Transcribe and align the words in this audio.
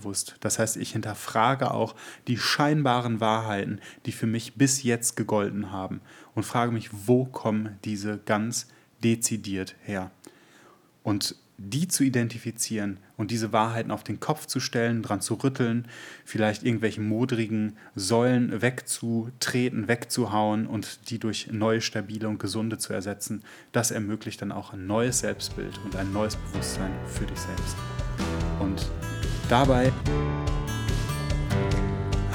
bewusst. 0.00 0.36
Das 0.40 0.58
heißt, 0.58 0.76
ich 0.76 0.92
hinterfrage 0.92 1.70
auch 1.70 1.94
die 2.26 2.38
scheinbaren 2.38 3.20
Wahrheiten, 3.20 3.80
die 4.06 4.12
für 4.12 4.26
mich 4.26 4.54
bis 4.54 4.82
jetzt 4.82 5.16
gegolten 5.16 5.72
haben 5.72 6.00
und 6.34 6.44
frage 6.44 6.72
mich, 6.72 6.90
wo 7.06 7.24
kommen 7.24 7.78
diese 7.84 8.18
ganz 8.24 8.68
dezidiert 9.02 9.74
her? 9.84 10.10
Und 11.02 11.36
die 11.62 11.88
zu 11.88 12.04
identifizieren 12.04 12.98
und 13.18 13.30
diese 13.30 13.52
Wahrheiten 13.52 13.90
auf 13.90 14.02
den 14.02 14.18
Kopf 14.18 14.46
zu 14.46 14.60
stellen, 14.60 15.02
dran 15.02 15.20
zu 15.20 15.34
rütteln, 15.34 15.86
vielleicht 16.24 16.62
irgendwelche 16.62 17.02
modrigen 17.02 17.76
Säulen 17.94 18.62
wegzutreten, 18.62 19.86
wegzuhauen 19.86 20.66
und 20.66 21.10
die 21.10 21.18
durch 21.18 21.48
neue, 21.52 21.82
stabile 21.82 22.28
und 22.28 22.38
gesunde 22.38 22.78
zu 22.78 22.94
ersetzen, 22.94 23.42
das 23.72 23.90
ermöglicht 23.90 24.40
dann 24.40 24.52
auch 24.52 24.72
ein 24.72 24.86
neues 24.86 25.18
Selbstbild 25.18 25.78
und 25.84 25.96
ein 25.96 26.12
neues 26.14 26.36
Bewusstsein 26.36 26.92
für 27.06 27.26
dich 27.26 27.38
selbst. 27.38 27.76
Und 28.58 28.90
dabei 29.50 29.92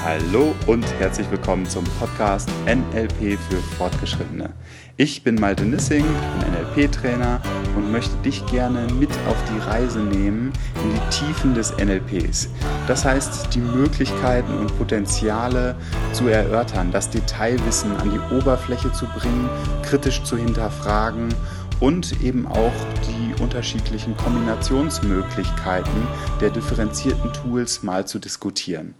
Hallo 0.04 0.54
und 0.66 0.84
herzlich 1.00 1.28
willkommen 1.32 1.66
zum 1.66 1.82
Podcast 1.98 2.48
NLP 2.66 3.36
für 3.48 3.56
Fortgeschrittene. 3.76 4.50
Ich 4.96 5.24
bin 5.24 5.34
Malte 5.34 5.64
Nissing, 5.64 6.04
bin 6.04 6.52
NLP-Trainer 6.52 7.40
und 7.74 7.90
möchte 7.90 8.14
dich 8.18 8.46
gerne 8.46 8.86
mit 9.00 9.10
auf 9.28 9.36
die 9.50 9.58
Reise 9.68 9.98
nehmen 9.98 10.52
in 10.84 10.94
die 10.94 11.10
Tiefen 11.10 11.54
des 11.54 11.76
NLPs. 11.76 12.50
Das 12.86 13.04
heißt, 13.04 13.52
die 13.52 13.58
Möglichkeiten 13.58 14.56
und 14.58 14.78
Potenziale 14.78 15.74
zu 16.12 16.28
erörtern, 16.28 16.92
das 16.92 17.10
Detailwissen 17.10 17.96
an 17.96 18.12
die 18.12 18.34
Oberfläche 18.36 18.92
zu 18.92 19.06
bringen, 19.06 19.48
kritisch 19.82 20.22
zu 20.22 20.36
hinterfragen 20.36 21.34
und 21.80 22.22
eben 22.22 22.46
auch 22.46 22.72
die 23.08 23.25
unterschiedlichen 23.40 24.16
Kombinationsmöglichkeiten 24.16 26.08
der 26.40 26.50
differenzierten 26.50 27.32
Tools 27.32 27.82
mal 27.82 28.06
zu 28.06 28.18
diskutieren. 28.18 28.94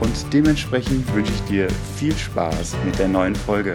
Und 0.00 0.32
dementsprechend 0.32 1.12
wünsche 1.14 1.32
ich 1.32 1.42
dir 1.42 1.68
viel 1.96 2.16
Spaß 2.16 2.74
mit 2.84 2.98
der 2.98 3.08
neuen 3.08 3.36
Folge. 3.36 3.74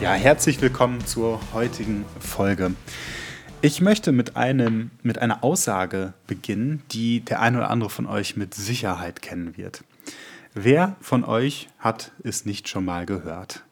Ja, 0.00 0.12
herzlich 0.12 0.60
willkommen 0.60 1.06
zur 1.06 1.40
heutigen 1.52 2.04
Folge. 2.20 2.72
Ich 3.62 3.80
möchte 3.80 4.12
mit, 4.12 4.36
einem, 4.36 4.90
mit 5.02 5.18
einer 5.18 5.42
Aussage 5.42 6.12
beginnen, 6.26 6.82
die 6.92 7.20
der 7.20 7.40
eine 7.40 7.56
oder 7.56 7.70
andere 7.70 7.88
von 7.88 8.06
euch 8.06 8.36
mit 8.36 8.52
Sicherheit 8.52 9.22
kennen 9.22 9.56
wird. 9.56 9.82
Wer 10.52 10.96
von 11.00 11.24
euch 11.24 11.68
hat 11.78 12.12
es 12.22 12.44
nicht 12.44 12.68
schon 12.68 12.84
mal 12.84 13.06
gehört? 13.06 13.64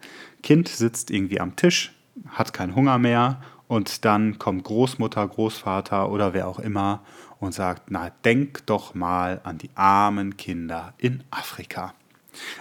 Kind 0.43 0.69
sitzt 0.69 1.11
irgendwie 1.11 1.41
am 1.41 1.57
Tisch, 1.57 1.93
hat 2.29 2.53
keinen 2.53 2.75
Hunger 2.75 2.99
mehr 2.99 3.43
und 3.69 4.05
dann 4.05 4.39
kommt 4.39 4.65
Großmutter, 4.65 5.27
Großvater 5.27 6.11
oder 6.11 6.35
wer 6.35 6.49
auch 6.49 6.59
immer 6.59 7.03
und 7.41 7.53
sagt, 7.55 7.91
na, 7.91 8.11
denk 8.25 8.67
doch 8.67 8.95
mal 8.95 9.41
an 9.45 9.59
die 9.59 9.71
armen 9.75 10.37
Kinder 10.37 10.95
in 10.99 11.25
Afrika. 11.31 11.95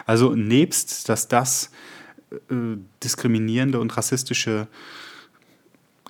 Also 0.06 0.36
nebst, 0.36 1.10
dass 1.10 1.28
das 1.28 1.72
äh, 2.32 2.38
diskriminierende 3.04 3.80
und 3.80 3.96
rassistische 3.96 4.68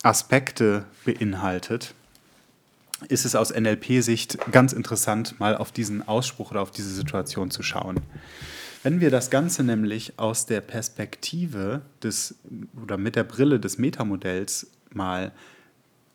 Aspekte 0.03 0.85
beinhaltet, 1.05 1.93
ist 3.07 3.25
es 3.25 3.35
aus 3.35 3.51
NLP-Sicht 3.51 4.37
ganz 4.51 4.73
interessant, 4.73 5.39
mal 5.39 5.57
auf 5.57 5.71
diesen 5.71 6.07
Ausspruch 6.07 6.51
oder 6.51 6.61
auf 6.61 6.71
diese 6.71 6.93
Situation 6.93 7.51
zu 7.51 7.63
schauen. 7.63 7.99
Wenn 8.83 8.99
wir 8.99 9.11
das 9.11 9.29
Ganze 9.29 9.63
nämlich 9.63 10.17
aus 10.17 10.47
der 10.47 10.61
Perspektive 10.61 11.81
des 12.01 12.35
oder 12.81 12.97
mit 12.97 13.15
der 13.15 13.23
Brille 13.23 13.59
des 13.59 13.77
Metamodells 13.77 14.71
mal 14.91 15.31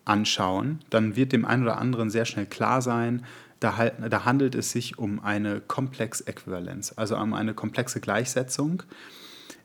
anschauen, 0.03 0.79
dann 0.89 1.15
wird 1.15 1.31
dem 1.31 1.45
einen 1.45 1.63
oder 1.63 1.77
anderen 1.77 2.09
sehr 2.09 2.25
schnell 2.25 2.45
klar 2.45 2.81
sein, 2.81 3.25
da, 3.59 3.89
da 3.89 4.25
handelt 4.25 4.53
es 4.53 4.71
sich 4.71 4.99
um 4.99 5.19
eine 5.23 5.61
Komplexäquivalenz, 5.61 6.93
also 6.95 7.17
um 7.17 7.33
eine 7.33 7.53
komplexe 7.53 7.99
Gleichsetzung, 7.99 8.83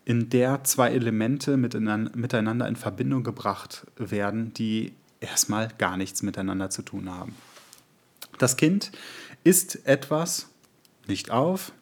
in 0.04 0.30
der 0.30 0.64
zwei 0.64 0.91
Elemente 0.91 1.56
miteinander 1.56 2.66
in 2.66 2.76
Verbindung 2.76 3.22
gebracht 3.22 3.86
werden, 3.96 4.54
die 4.54 4.94
erstmal 5.20 5.68
gar 5.78 5.96
nichts 5.96 6.22
miteinander 6.22 6.70
zu 6.70 6.82
tun 6.82 7.10
haben. 7.10 7.34
Das 8.38 8.56
Kind 8.56 8.91
isst 9.44 9.86
etwas 9.86 10.48
nicht 11.06 11.30
auf 11.30 11.72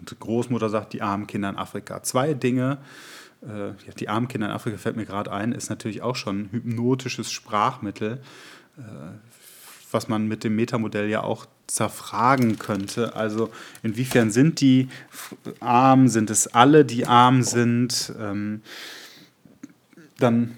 und 0.00 0.18
Großmutter 0.18 0.68
sagt, 0.68 0.92
die 0.92 1.02
armen 1.02 1.26
Kinder 1.26 1.50
in 1.50 1.56
Afrika. 1.56 2.02
Zwei 2.02 2.34
Dinge, 2.34 2.78
äh, 3.42 3.72
die 3.94 4.08
armen 4.08 4.28
Kinder 4.28 4.48
in 4.48 4.52
Afrika 4.52 4.78
fällt 4.78 4.96
mir 4.96 5.06
gerade 5.06 5.30
ein, 5.30 5.52
ist 5.52 5.70
natürlich 5.70 6.02
auch 6.02 6.16
schon 6.16 6.40
ein 6.40 6.48
hypnotisches 6.52 7.30
Sprachmittel, 7.30 8.20
äh, 8.78 8.82
was 9.92 10.08
man 10.08 10.26
mit 10.26 10.44
dem 10.44 10.56
Metamodell 10.56 11.08
ja 11.08 11.22
auch 11.22 11.46
zerfragen 11.66 12.58
könnte. 12.58 13.14
Also 13.14 13.50
inwiefern 13.82 14.30
sind 14.30 14.60
die 14.60 14.88
arm? 15.60 16.08
Sind 16.08 16.30
es 16.30 16.48
alle, 16.48 16.84
die 16.84 17.06
arm 17.06 17.42
sind? 17.42 18.12
Ähm, 18.18 18.62
dann 20.18 20.56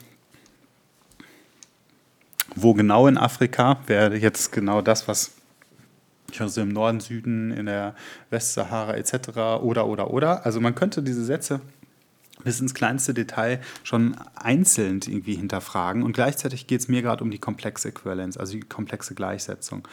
wo 2.55 2.75
genau 2.75 3.07
in 3.07 3.17
Afrika 3.17 3.79
wäre 3.87 4.17
jetzt 4.17 4.53
genau 4.53 4.83
das, 4.83 5.09
was 5.09 5.33
schon 6.37 6.49
so 6.49 6.61
im 6.61 6.69
Norden, 6.69 7.01
Süden, 7.01 7.51
in 7.51 7.67
der 7.67 7.95
Westsahara 8.31 8.95
etc. 8.95 9.63
oder 9.63 9.87
oder 9.87 10.11
oder. 10.11 10.47
Also 10.47 10.61
man 10.61 10.75
könnte 10.75 11.03
diese 11.03 11.25
Sätze 11.25 11.61
bis 12.45 12.61
ins 12.61 12.75
kleinste 12.75 13.15
Detail 13.15 13.61
schon 13.85 14.17
einzeln 14.35 15.01
irgendwie 15.07 15.35
hinterfragen. 15.35 16.03
Und 16.03 16.13
gleichzeitig 16.13 16.67
geht 16.67 16.81
es 16.81 16.89
mir 16.89 17.03
gerade 17.03 17.23
um 17.23 17.31
die 17.31 17.39
komplexe 17.39 17.89
Äquivalenz, 17.89 18.37
also 18.37 18.55
die 18.55 18.61
komplexe 18.61 19.15
Gleichsetzung. 19.15 19.87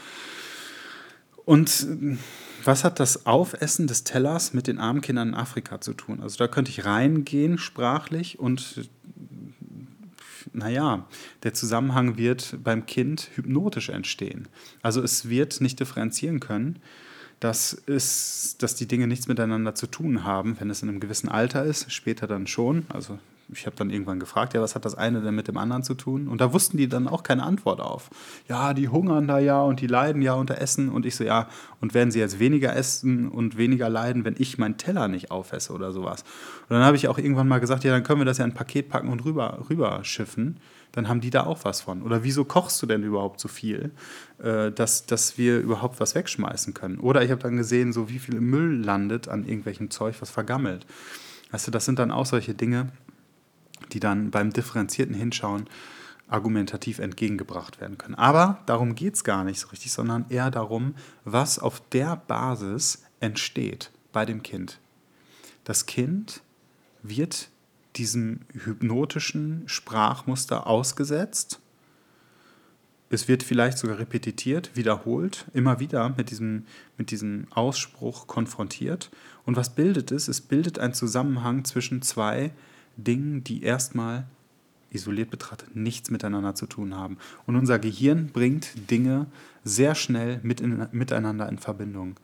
Und 1.45 1.87
äh, 1.89 2.17
was 2.63 2.83
hat 2.83 2.99
das 2.99 3.25
Aufessen 3.25 3.87
des 3.87 4.03
Tellers 4.03 4.53
mit 4.53 4.67
den 4.67 4.79
armen 4.79 5.01
Kindern 5.01 5.29
in 5.29 5.33
Afrika 5.35 5.79
zu 5.81 5.93
tun? 5.93 6.21
Also 6.21 6.37
da 6.37 6.47
könnte 6.47 6.71
ich 6.71 6.85
reingehen 6.85 7.57
sprachlich 7.57 8.39
und 8.39 8.89
naja, 10.53 11.07
der 11.43 11.53
Zusammenhang 11.53 12.17
wird 12.17 12.57
beim 12.63 12.85
Kind 12.85 13.29
hypnotisch 13.35 13.89
entstehen. 13.89 14.47
Also 14.81 15.01
es 15.01 15.29
wird 15.29 15.61
nicht 15.61 15.79
differenzieren 15.79 16.39
können 16.39 16.79
dass, 17.39 17.73
ist, 17.73 18.61
dass 18.61 18.75
die 18.75 18.87
Dinge 18.87 19.07
nichts 19.07 19.27
miteinander 19.27 19.75
zu 19.75 19.87
tun 19.87 20.23
haben, 20.23 20.59
wenn 20.59 20.69
es 20.69 20.83
in 20.83 20.89
einem 20.89 20.99
gewissen 20.99 21.29
Alter 21.29 21.63
ist, 21.63 21.91
später 21.91 22.27
dann 22.27 22.47
schon. 22.47 22.85
Also 22.89 23.17
ich 23.51 23.65
habe 23.65 23.75
dann 23.75 23.89
irgendwann 23.89 24.19
gefragt, 24.19 24.53
ja, 24.53 24.61
was 24.61 24.75
hat 24.75 24.85
das 24.85 24.95
eine 24.95 25.21
denn 25.21 25.35
mit 25.35 25.47
dem 25.47 25.57
anderen 25.57 25.83
zu 25.83 25.93
tun? 25.93 26.27
Und 26.27 26.41
da 26.41 26.53
wussten 26.53 26.77
die 26.77 26.87
dann 26.87 27.07
auch 27.07 27.23
keine 27.23 27.43
Antwort 27.43 27.81
auf. 27.81 28.09
Ja, 28.47 28.73
die 28.73 28.89
hungern 28.89 29.27
da 29.27 29.39
ja 29.39 29.61
und 29.61 29.81
die 29.81 29.87
leiden 29.87 30.21
ja 30.21 30.33
unter 30.33 30.59
Essen. 30.59 30.89
Und 30.89 31.05
ich 31.05 31.15
so, 31.15 31.23
ja, 31.23 31.47
und 31.81 31.93
werden 31.93 32.11
sie 32.11 32.19
jetzt 32.19 32.39
weniger 32.39 32.75
essen 32.75 33.29
und 33.29 33.57
weniger 33.57 33.89
leiden, 33.89 34.25
wenn 34.25 34.35
ich 34.37 34.57
meinen 34.57 34.77
Teller 34.77 35.07
nicht 35.07 35.31
aufesse 35.31 35.73
oder 35.73 35.91
sowas? 35.91 36.23
Und 36.69 36.75
dann 36.75 36.83
habe 36.83 36.97
ich 36.97 37.07
auch 37.07 37.17
irgendwann 37.17 37.47
mal 37.47 37.59
gesagt, 37.59 37.83
ja, 37.83 37.91
dann 37.91 38.03
können 38.03 38.21
wir 38.21 38.25
das 38.25 38.37
ja 38.37 38.45
in 38.45 38.51
ein 38.51 38.55
Paket 38.55 38.89
packen 38.89 39.09
und 39.09 39.25
rüber, 39.25 39.65
rüber 39.69 40.03
schiffen 40.03 40.59
dann 40.91 41.07
haben 41.07 41.21
die 41.21 41.29
da 41.29 41.43
auch 41.43 41.63
was 41.63 41.81
von. 41.81 42.01
Oder 42.01 42.23
wieso 42.23 42.45
kochst 42.45 42.81
du 42.81 42.85
denn 42.85 43.03
überhaupt 43.03 43.39
so 43.39 43.47
viel, 43.47 43.91
äh, 44.41 44.71
dass, 44.71 45.05
dass 45.05 45.37
wir 45.37 45.59
überhaupt 45.59 45.99
was 45.99 46.15
wegschmeißen 46.15 46.73
können? 46.73 46.99
Oder 46.99 47.23
ich 47.23 47.31
habe 47.31 47.41
dann 47.41 47.57
gesehen, 47.57 47.93
so 47.93 48.09
wie 48.09 48.19
viel 48.19 48.39
Müll 48.41 48.83
landet 48.83 49.27
an 49.27 49.45
irgendwelchem 49.45 49.91
Zeug, 49.91 50.15
was 50.19 50.29
vergammelt. 50.29 50.85
Weißt 51.51 51.67
du, 51.67 51.71
das 51.71 51.85
sind 51.85 51.99
dann 51.99 52.11
auch 52.11 52.25
solche 52.25 52.53
Dinge, 52.53 52.89
die 53.91 53.99
dann 53.99 54.31
beim 54.31 54.51
differenzierten 54.51 55.15
Hinschauen 55.15 55.67
argumentativ 56.27 56.99
entgegengebracht 56.99 57.81
werden 57.81 57.97
können. 57.97 58.15
Aber 58.15 58.59
darum 58.65 58.95
geht 58.95 59.15
es 59.15 59.23
gar 59.23 59.43
nicht 59.43 59.59
so 59.59 59.67
richtig, 59.69 59.91
sondern 59.91 60.25
eher 60.29 60.51
darum, 60.51 60.93
was 61.25 61.59
auf 61.59 61.81
der 61.89 62.15
Basis 62.15 63.03
entsteht 63.19 63.91
bei 64.11 64.25
dem 64.25 64.43
Kind. 64.43 64.79
Das 65.63 65.85
Kind 65.85 66.41
wird 67.01 67.49
diesem 67.95 68.41
hypnotischen 68.53 69.63
Sprachmuster 69.67 70.67
ausgesetzt. 70.67 71.59
Es 73.09 73.27
wird 73.27 73.41
vielleicht 73.41 73.79
sogar 73.79 73.97
repetitiert, 73.97 74.75
wiederholt, 74.75 75.45
immer 75.53 75.79
wieder 75.79 76.13
mit 76.15 76.29
diesem, 76.29 76.65
mit 76.97 77.09
diesem 77.09 77.47
Ausspruch 77.49 78.27
konfrontiert. 78.27 79.09
Und 79.45 79.57
was 79.57 79.73
bildet 79.73 80.11
es? 80.11 80.27
Es 80.27 80.41
bildet 80.41 80.77
einen 80.77 80.93
Zusammenhang 80.93 81.65
zwischen 81.65 82.03
zwei 82.03 82.51
Dingen, 83.03 83.43
die 83.43 83.63
erstmal 83.63 84.25
isoliert 84.91 85.29
betrachtet 85.29 85.75
nichts 85.75 86.09
miteinander 86.09 86.55
zu 86.55 86.65
tun 86.65 86.95
haben. 86.95 87.17
Und 87.45 87.55
unser 87.55 87.79
Gehirn 87.79 88.27
bringt 88.27 88.89
Dinge 88.89 89.27
sehr 89.63 89.95
schnell 89.95 90.39
mit 90.43 90.61
in, 90.61 90.87
miteinander 90.91 91.47
in 91.49 91.57
Verbindung. 91.57 92.15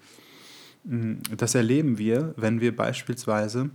Das 1.36 1.56
erleben 1.56 1.98
wir, 1.98 2.34
wenn 2.38 2.62
wir 2.62 2.76
beispielsweise 2.76 3.70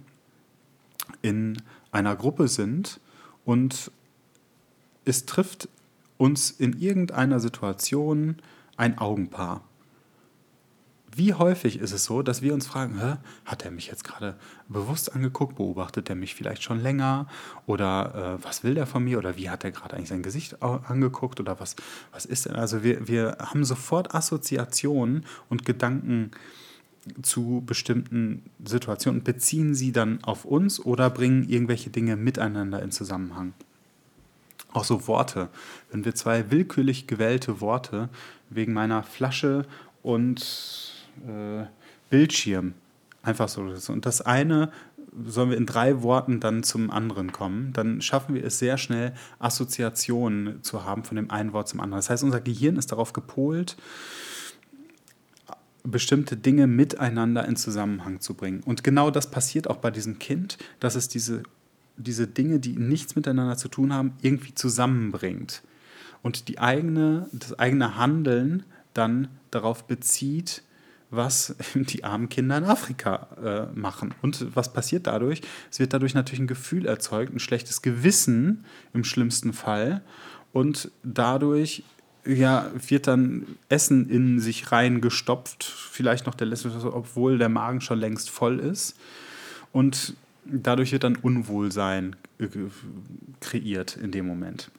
in 1.23 1.61
einer 1.91 2.15
Gruppe 2.15 2.49
sind 2.49 3.01
und 3.45 3.91
es 5.05 5.27
trifft 5.27 5.69
uns 6.19 6.51
in 6.51 6.79
irgendeiner 6.79 7.41
Situation 7.41 8.37
ein 8.77 8.99
Augenpaar. 8.99 9.65
Wie 11.15 11.35
häufig 11.35 11.81
ist 11.81 11.93
es 11.93 12.05
so, 12.05 12.23
dass 12.23 12.41
wir 12.41 12.55
uns 12.55 12.67
fragen, 12.67 13.01
Hä, 13.01 13.17
hat 13.45 13.65
er 13.65 13.71
mich 13.71 13.89
jetzt 13.89 14.05
gerade 14.05 14.37
bewusst 14.69 15.15
angeguckt, 15.15 15.57
beobachtet 15.57 16.09
er 16.09 16.15
mich 16.15 16.35
vielleicht 16.35 16.63
schon 16.63 16.81
länger 16.81 17.27
oder 17.67 18.39
äh, 18.41 18.45
was 18.45 18.63
will 18.63 18.75
der 18.75 18.87
von 18.87 19.05
mir 19.05 19.19
oder 19.19 19.37
wie 19.37 19.51
hat 19.51 19.65
er 19.65 19.73
gerade 19.73 19.97
eigentlich 19.97 20.09
sein 20.09 20.23
Gesicht 20.23 20.63
angeguckt 20.63 21.41
oder 21.41 21.59
was, 21.59 21.75
was 22.13 22.25
ist 22.25 22.47
denn? 22.47 22.55
Also 22.55 22.85
wir, 22.85 23.09
wir 23.09 23.37
haben 23.41 23.65
sofort 23.65 24.15
Assoziationen 24.15 25.27
und 25.49 25.65
Gedanken 25.65 26.31
zu 27.23 27.63
bestimmten 27.65 28.45
Situationen, 28.65 29.23
beziehen 29.23 29.75
sie 29.75 29.93
dann 29.93 30.23
auf 30.23 30.45
uns 30.45 30.79
oder 30.79 31.11
bringen 31.11 31.49
irgendwelche 31.49 31.91
Dinge 31.91 32.17
miteinander 32.17 32.83
in 32.83 32.93
Zusammenhang. 32.93 33.55
Auch 34.73 34.85
so 34.85 35.09
Worte. 35.09 35.49
Wenn 35.91 36.05
wir 36.05 36.15
zwei 36.15 36.51
willkürlich 36.51 37.07
gewählte 37.07 37.61
Worte 37.61 38.09
wegen 38.51 38.73
meiner 38.73 39.03
Flasche 39.03 39.67
und 40.03 41.00
äh, 41.27 41.67
Bildschirm 42.11 42.75
einfach 43.23 43.49
so 43.49 43.63
und 43.93 44.07
das 44.07 44.23
eine 44.23 44.71
sollen 45.27 45.51
wir 45.51 45.57
in 45.57 45.67
drei 45.67 46.03
Worten 46.03 46.41
dann 46.41 46.63
zum 46.63 46.91
anderen 46.91 47.33
kommen, 47.33 47.73
dann 47.73 48.01
schaffen 48.01 48.35
wir 48.35 48.45
es 48.45 48.59
sehr 48.59 48.79
schnell, 48.79 49.13
Assoziationen 49.39 50.63
zu 50.63 50.85
haben 50.85 51.05
von 51.05 51.17
dem 51.17 51.31
einen 51.31 51.53
Wort 51.53 51.69
zum 51.69 51.81
anderen. 51.81 51.99
Das 51.99 52.11
heißt, 52.11 52.23
unser 52.23 52.41
Gehirn 52.41 52.77
ist 52.77 52.93
darauf 52.93 53.13
gepolt, 53.13 53.77
bestimmte 55.83 56.37
Dinge 56.37 56.67
miteinander 56.67 57.47
in 57.47 57.57
Zusammenhang 57.57 58.21
zu 58.21 58.35
bringen. 58.35 58.63
Und 58.65 58.85
genau 58.85 59.11
das 59.11 59.31
passiert 59.31 59.69
auch 59.69 59.79
bei 59.79 59.91
diesem 59.91 60.19
Kind, 60.19 60.59
dass 60.79 60.95
es 60.95 61.09
diese, 61.09 61.43
diese 61.97 62.27
Dinge, 62.27 62.61
die 62.61 62.77
nichts 62.77 63.17
miteinander 63.17 63.57
zu 63.57 63.69
tun 63.69 63.93
haben, 63.93 64.13
irgendwie 64.23 64.55
zusammenbringt. 64.55 65.63
Und 66.23 66.49
die 66.49 66.59
eigene, 66.59 67.29
das 67.33 67.59
eigene 67.59 67.97
Handeln 67.97 68.65
dann 68.93 69.29
darauf 69.51 69.85
bezieht, 69.85 70.63
was 71.11 71.55
die 71.75 72.05
armen 72.05 72.29
Kinder 72.29 72.59
in 72.59 72.65
Afrika 72.65 73.69
äh, 73.75 73.79
machen. 73.79 74.15
Und 74.23 74.55
was 74.55 74.73
passiert 74.73 75.07
dadurch? 75.07 75.43
Es 75.71 75.79
wird 75.79 75.93
dadurch 75.93 76.15
natürlich 76.15 76.41
ein 76.41 76.47
Gefühl 76.47 76.87
erzeugt, 76.87 77.35
ein 77.35 77.41
schlechtes 77.41 77.83
Gewissen 77.83 78.65
im 78.93 79.05
schlimmsten 79.05 79.53
Fall. 79.53 80.03
Und 80.53 80.91
dadurch 81.03 81.85
ja, 82.25 82.71
wird 82.75 83.07
dann 83.07 83.47
Essen 83.69 84.09
in 84.09 84.41
sich 84.41 84.73
reingestopft, 84.73 85.65
vielleicht 85.65 86.27
noch 86.27 86.35
der 86.35 86.47
letzte, 86.47 86.71
obwohl 86.93 87.39
der 87.39 87.49
Magen 87.49 87.81
schon 87.81 87.99
längst 87.99 88.31
voll 88.31 88.59
ist. 88.59 88.97
Und 89.73 90.15
dadurch 90.45 90.93
wird 90.93 91.05
dann 91.05 91.17
Unwohlsein 91.17 92.17
äh, 92.39 92.49
kreiert 93.41 93.97
in 93.97 94.11
dem 94.11 94.27
Moment. 94.27 94.71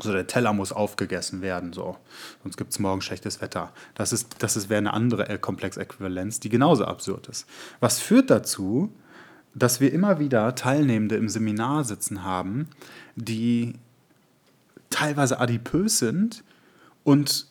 So, 0.00 0.12
der 0.12 0.26
Teller 0.26 0.52
muss 0.52 0.70
aufgegessen 0.70 1.42
werden, 1.42 1.72
so. 1.72 1.96
Sonst 2.42 2.56
gibt 2.56 2.70
es 2.70 2.78
morgen 2.78 3.00
schlechtes 3.00 3.40
Wetter. 3.40 3.72
Das, 3.94 4.12
ist, 4.12 4.36
das 4.38 4.56
ist, 4.56 4.68
wäre 4.68 4.78
eine 4.78 4.92
andere 4.92 5.38
Komplexäquivalenz, 5.38 6.38
die 6.38 6.48
genauso 6.48 6.84
absurd 6.84 7.26
ist. 7.26 7.46
Was 7.80 7.98
führt 7.98 8.30
dazu, 8.30 8.92
dass 9.54 9.80
wir 9.80 9.92
immer 9.92 10.20
wieder 10.20 10.54
Teilnehmende 10.54 11.16
im 11.16 11.28
Seminar 11.28 11.84
sitzen 11.84 12.22
haben, 12.22 12.68
die 13.16 13.74
teilweise 14.90 15.40
adipös 15.40 15.98
sind 15.98 16.44
und 17.02 17.48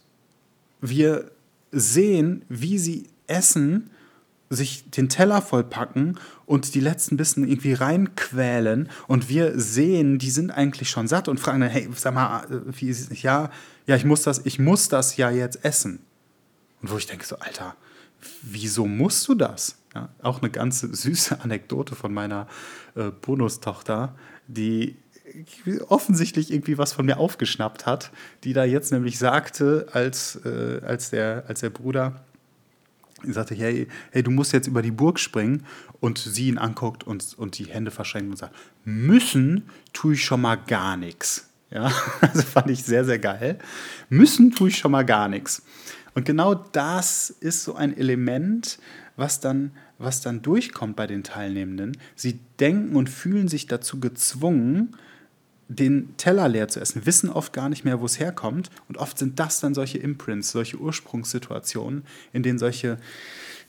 wir 0.79 1.31
sehen, 1.71 2.43
wie 2.49 2.77
sie 2.77 3.09
essen, 3.27 3.89
sich 4.49 4.89
den 4.89 5.09
Teller 5.09 5.41
vollpacken 5.41 6.19
und 6.45 6.73
die 6.73 6.79
letzten 6.79 7.17
Bissen 7.17 7.47
irgendwie 7.47 7.73
reinquälen 7.73 8.89
und 9.07 9.29
wir 9.29 9.59
sehen, 9.59 10.19
die 10.19 10.31
sind 10.31 10.51
eigentlich 10.51 10.89
schon 10.89 11.07
satt 11.07 11.27
und 11.27 11.39
fragen 11.39 11.61
dann, 11.61 11.69
hey, 11.69 11.89
sag 11.95 12.13
mal, 12.13 12.45
wie 12.49 12.89
ist 12.89 13.11
es? 13.11 13.21
Ja, 13.21 13.49
ja, 13.85 13.95
ich 13.95 14.05
muss 14.05 14.23
das, 14.23 14.45
ich 14.45 14.59
muss 14.59 14.89
das 14.89 15.17
ja 15.17 15.29
jetzt 15.29 15.63
essen. 15.65 15.99
Und 16.81 16.91
wo 16.91 16.97
ich 16.97 17.07
denke 17.07 17.25
so, 17.25 17.37
Alter, 17.39 17.75
wieso 18.41 18.85
musst 18.85 19.27
du 19.27 19.35
das? 19.35 19.77
Ja, 19.95 20.09
auch 20.21 20.41
eine 20.41 20.49
ganz 20.49 20.81
süße 20.81 21.41
Anekdote 21.41 21.95
von 21.95 22.13
meiner 22.13 22.47
äh, 22.95 23.11
Bonustochter, 23.11 24.15
die 24.47 24.97
offensichtlich 25.87 26.51
irgendwie 26.51 26.77
was 26.77 26.93
von 26.93 27.05
mir 27.05 27.17
aufgeschnappt 27.17 27.85
hat, 27.85 28.11
die 28.43 28.53
da 28.53 28.63
jetzt 28.63 28.91
nämlich 28.91 29.19
sagte, 29.19 29.87
als, 29.91 30.39
äh, 30.45 30.81
als, 30.85 31.09
der, 31.09 31.43
als 31.47 31.59
der 31.59 31.69
Bruder 31.69 32.23
sagte, 33.23 33.55
hey, 33.55 33.87
hey, 34.11 34.23
du 34.23 34.31
musst 34.31 34.53
jetzt 34.53 34.67
über 34.67 34.81
die 34.81 34.91
Burg 34.91 35.19
springen 35.19 35.65
und 35.99 36.17
sie 36.17 36.47
ihn 36.47 36.57
anguckt 36.57 37.03
und, 37.05 37.35
und 37.37 37.57
die 37.57 37.65
Hände 37.65 37.91
verschränkt 37.91 38.29
und 38.29 38.37
sagt, 38.37 38.55
müssen 38.85 39.69
tue 39.93 40.13
ich 40.13 40.23
schon 40.23 40.41
mal 40.41 40.55
gar 40.55 40.97
nichts. 40.97 41.49
Ja, 41.71 41.91
also 42.21 42.41
fand 42.43 42.69
ich 42.69 42.83
sehr, 42.83 43.05
sehr 43.05 43.19
geil. 43.19 43.59
Müssen 44.09 44.51
tue 44.51 44.69
ich 44.69 44.77
schon 44.77 44.91
mal 44.91 45.05
gar 45.05 45.27
nichts. 45.27 45.63
Und 46.13 46.25
genau 46.25 46.55
das 46.55 47.29
ist 47.29 47.63
so 47.63 47.75
ein 47.75 47.95
Element, 47.95 48.79
was 49.17 49.39
dann, 49.39 49.71
was 49.97 50.21
dann 50.21 50.41
durchkommt 50.41 50.95
bei 50.95 51.07
den 51.07 51.23
Teilnehmenden. 51.23 51.97
Sie 52.15 52.39
denken 52.59 52.95
und 52.95 53.09
fühlen 53.09 53.47
sich 53.47 53.67
dazu 53.67 53.99
gezwungen, 53.99 54.95
den 55.69 56.15
Teller 56.17 56.47
leer 56.47 56.67
zu 56.67 56.79
essen, 56.79 57.05
wissen 57.05 57.29
oft 57.29 57.53
gar 57.53 57.69
nicht 57.69 57.83
mehr, 57.83 57.99
wo 57.99 58.05
es 58.05 58.19
herkommt. 58.19 58.69
Und 58.87 58.97
oft 58.97 59.17
sind 59.17 59.39
das 59.39 59.59
dann 59.59 59.73
solche 59.73 59.97
Imprints, 59.97 60.51
solche 60.51 60.77
Ursprungssituationen, 60.77 62.03
in 62.33 62.43
denen 62.43 62.59
solche 62.59 62.97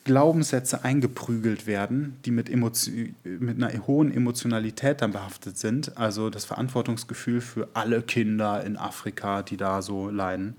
Glaubenssätze 0.04 0.84
eingeprügelt 0.84 1.66
werden, 1.66 2.16
die 2.24 2.30
mit, 2.30 2.48
mit 2.54 3.62
einer 3.62 3.86
hohen 3.86 4.14
Emotionalität 4.14 5.02
dann 5.02 5.12
behaftet 5.12 5.58
sind. 5.58 5.98
Also 5.98 6.30
das 6.30 6.44
Verantwortungsgefühl 6.44 7.40
für 7.40 7.68
alle 7.74 8.02
Kinder 8.02 8.64
in 8.64 8.76
Afrika, 8.76 9.42
die 9.42 9.56
da 9.56 9.82
so 9.82 10.08
leiden. 10.08 10.56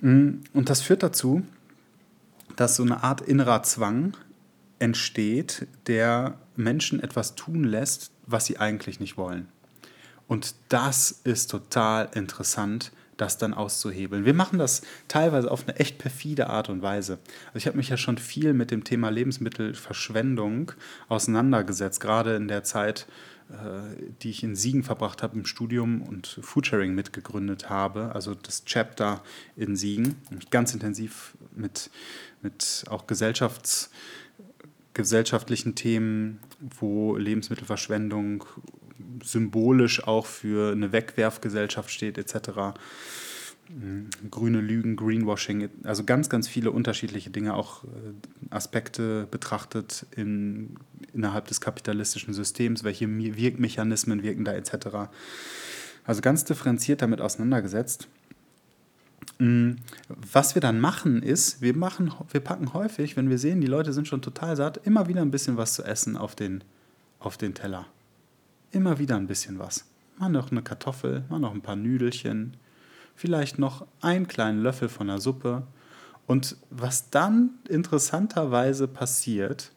Mm, 0.00 0.42
und 0.52 0.68
das 0.70 0.82
führt 0.82 1.02
dazu, 1.02 1.42
dass 2.54 2.76
so 2.76 2.82
eine 2.82 3.02
Art 3.02 3.22
innerer 3.22 3.62
Zwang 3.62 4.16
entsteht, 4.78 5.66
der 5.86 6.38
Menschen 6.54 7.02
etwas 7.02 7.34
tun 7.34 7.64
lässt, 7.64 8.10
was 8.26 8.46
sie 8.46 8.58
eigentlich 8.58 9.00
nicht 9.00 9.16
wollen. 9.16 9.48
Und 10.28 10.54
das 10.68 11.20
ist 11.24 11.50
total 11.50 12.10
interessant, 12.14 12.92
das 13.16 13.38
dann 13.38 13.54
auszuhebeln. 13.54 14.24
Wir 14.24 14.34
machen 14.34 14.58
das 14.58 14.82
teilweise 15.08 15.50
auf 15.50 15.66
eine 15.66 15.76
echt 15.78 15.98
perfide 15.98 16.48
Art 16.48 16.68
und 16.68 16.82
Weise. 16.82 17.18
Also 17.46 17.58
ich 17.58 17.66
habe 17.66 17.76
mich 17.76 17.88
ja 17.88 17.96
schon 17.96 18.18
viel 18.18 18.52
mit 18.52 18.70
dem 18.70 18.84
Thema 18.84 19.08
Lebensmittelverschwendung 19.08 20.72
auseinandergesetzt, 21.08 22.00
gerade 22.00 22.36
in 22.36 22.48
der 22.48 22.64
Zeit, 22.64 23.06
äh, 23.50 24.02
die 24.22 24.30
ich 24.30 24.42
in 24.42 24.56
Siegen 24.56 24.82
verbracht 24.82 25.22
habe 25.22 25.36
im 25.36 25.46
Studium 25.46 26.02
und 26.02 26.38
Foodsharing 26.42 26.94
mitgegründet 26.94 27.70
habe, 27.70 28.12
also 28.14 28.34
das 28.34 28.64
Chapter 28.64 29.22
in 29.56 29.76
Siegen, 29.76 30.16
mich 30.30 30.50
ganz 30.50 30.74
intensiv 30.74 31.36
mit, 31.54 31.90
mit 32.42 32.84
auch 32.90 33.06
Gesellschafts, 33.06 33.90
gesellschaftlichen 34.94 35.74
Themen, 35.74 36.40
wo 36.58 37.16
Lebensmittelverschwendung 37.16 38.44
symbolisch 39.22 40.06
auch 40.06 40.26
für 40.26 40.72
eine 40.72 40.92
Wegwerfgesellschaft 40.92 41.90
steht, 41.90 42.18
etc. 42.18 42.76
Mhm. 43.68 44.08
Grüne 44.30 44.60
Lügen, 44.60 44.96
Greenwashing, 44.96 45.68
also 45.82 46.04
ganz, 46.04 46.28
ganz 46.28 46.48
viele 46.48 46.70
unterschiedliche 46.70 47.30
Dinge, 47.30 47.54
auch 47.54 47.84
äh, 47.84 47.88
Aspekte 48.50 49.26
betrachtet 49.30 50.06
in, 50.14 50.76
innerhalb 51.12 51.48
des 51.48 51.60
kapitalistischen 51.60 52.34
Systems, 52.34 52.84
welche 52.84 53.08
Wirkmechanismen 53.08 54.22
wirken 54.22 54.44
da 54.44 54.52
etc. 54.52 55.10
Also 56.04 56.20
ganz 56.20 56.44
differenziert 56.44 57.02
damit 57.02 57.20
auseinandergesetzt. 57.20 58.08
Mhm. 59.38 59.76
Was 60.08 60.54
wir 60.54 60.60
dann 60.60 60.80
machen 60.80 61.22
ist, 61.22 61.60
wir, 61.60 61.76
machen, 61.76 62.12
wir 62.30 62.40
packen 62.40 62.72
häufig, 62.72 63.16
wenn 63.16 63.28
wir 63.28 63.38
sehen, 63.38 63.60
die 63.60 63.66
Leute 63.66 63.92
sind 63.92 64.06
schon 64.06 64.22
total 64.22 64.56
satt, 64.56 64.80
immer 64.86 65.08
wieder 65.08 65.22
ein 65.22 65.30
bisschen 65.30 65.56
was 65.56 65.74
zu 65.74 65.82
essen 65.82 66.16
auf 66.16 66.36
den, 66.36 66.62
auf 67.18 67.36
den 67.36 67.54
Teller 67.54 67.86
immer 68.76 68.98
wieder 68.98 69.16
ein 69.16 69.26
bisschen 69.26 69.58
was. 69.58 69.86
Mal 70.18 70.28
noch 70.28 70.50
eine 70.50 70.62
Kartoffel, 70.62 71.24
mal 71.28 71.40
noch 71.40 71.54
ein 71.54 71.62
paar 71.62 71.76
Nüdelchen, 71.76 72.56
vielleicht 73.14 73.58
noch 73.58 73.86
einen 74.00 74.28
kleinen 74.28 74.62
Löffel 74.62 74.88
von 74.88 75.08
der 75.08 75.18
Suppe. 75.18 75.66
Und 76.26 76.56
was 76.70 77.10
dann 77.10 77.50
interessanterweise 77.68 78.86
passiert, 78.86 79.72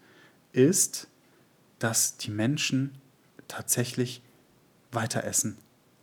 ist, 0.52 1.08
dass 1.80 2.18
die 2.18 2.32
Menschen 2.32 2.92
tatsächlich 3.48 4.22
weiter 4.92 5.24
essen. 5.24 5.58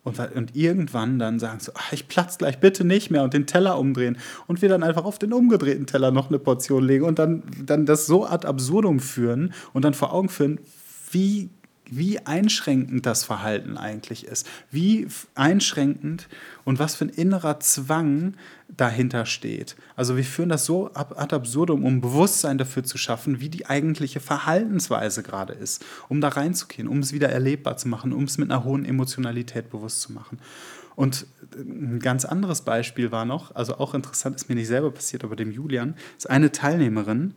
Und, 0.05 0.19
und 0.37 0.55
irgendwann 0.55 1.19
dann 1.19 1.41
sagen 1.41 1.59
so, 1.61 1.73
ach, 1.75 1.93
ich 1.93 2.07
platz 2.07 2.39
gleich, 2.39 2.61
bitte 2.61 2.85
nicht 2.85 3.11
mehr 3.11 3.25
und 3.25 3.35
den 3.35 3.47
Teller 3.47 3.79
umdrehen. 3.79 4.19
Und 4.47 4.63
wir 4.63 4.69
dann 4.69 4.85
einfach 4.85 5.05
auf 5.05 5.19
den 5.19 5.33
umgedrehten 5.33 5.87
Teller 5.87 6.13
noch 6.13 6.29
eine 6.29 6.39
Portion 6.39 6.85
legen 6.85 7.05
und 7.05 7.19
dann, 7.19 7.43
dann 7.65 7.87
das 7.87 8.07
so 8.07 8.25
ad 8.25 8.47
absurdum 8.47 9.01
führen 9.01 9.53
und 9.73 9.85
dann 9.85 9.95
vor 9.95 10.13
Augen 10.13 10.29
führen, 10.29 10.61
wie 11.11 11.51
wie 11.91 12.19
einschränkend 12.21 13.07
das 13.07 13.25
Verhalten 13.25 13.77
eigentlich 13.77 14.27
ist, 14.27 14.47
wie 14.71 15.07
einschränkend 15.35 16.29
und 16.65 16.79
was 16.79 16.97
für 16.97 17.07
ein 17.07 17.11
innerer 17.11 17.61
Zwang 17.61 18.35
dahinter 18.69 19.27
steht. 19.27 19.77
Also 19.95 20.17
wir 20.17 20.25
führen 20.25 20.49
das 20.49 20.65
so 20.65 20.91
ad 20.95 21.35
absurdum, 21.35 21.85
um 21.85 22.01
Bewusstsein 22.01 22.59
dafür 22.59 22.85
zu 22.85 22.99
schaffen, 22.99 23.41
wie 23.41 23.49
die 23.49 23.67
eigentliche 23.67 24.21
Verhaltensweise 24.21 25.23
gerade 25.23 25.53
ist, 25.53 25.85
um 26.09 26.21
da 26.21 26.29
reinzugehen, 26.29 26.89
um 26.89 26.99
es 26.99 27.13
wieder 27.13 27.29
erlebbar 27.29 27.77
zu 27.77 27.89
machen, 27.89 28.13
um 28.13 28.25
es 28.25 28.39
mit 28.39 28.51
einer 28.51 28.65
hohen 28.65 28.85
Emotionalität 28.85 29.71
bewusst 29.71 30.01
zu 30.01 30.13
machen. 30.13 30.39
Und 30.97 31.27
ein 31.55 32.01
ganz 32.01 32.25
anderes 32.25 32.63
Beispiel 32.63 33.13
war 33.13 33.27
noch, 33.27 33.55
also 33.55 33.79
auch 33.79 33.95
interessant, 33.95 34.35
ist 34.35 34.49
mir 34.49 34.55
nicht 34.55 34.67
selber 34.67 34.91
passiert, 34.91 35.25
aber 35.25 35.37
dem 35.37 35.53
Julian, 35.53 35.95
ist 36.17 36.29
eine 36.29 36.53
Teilnehmerin 36.53 37.35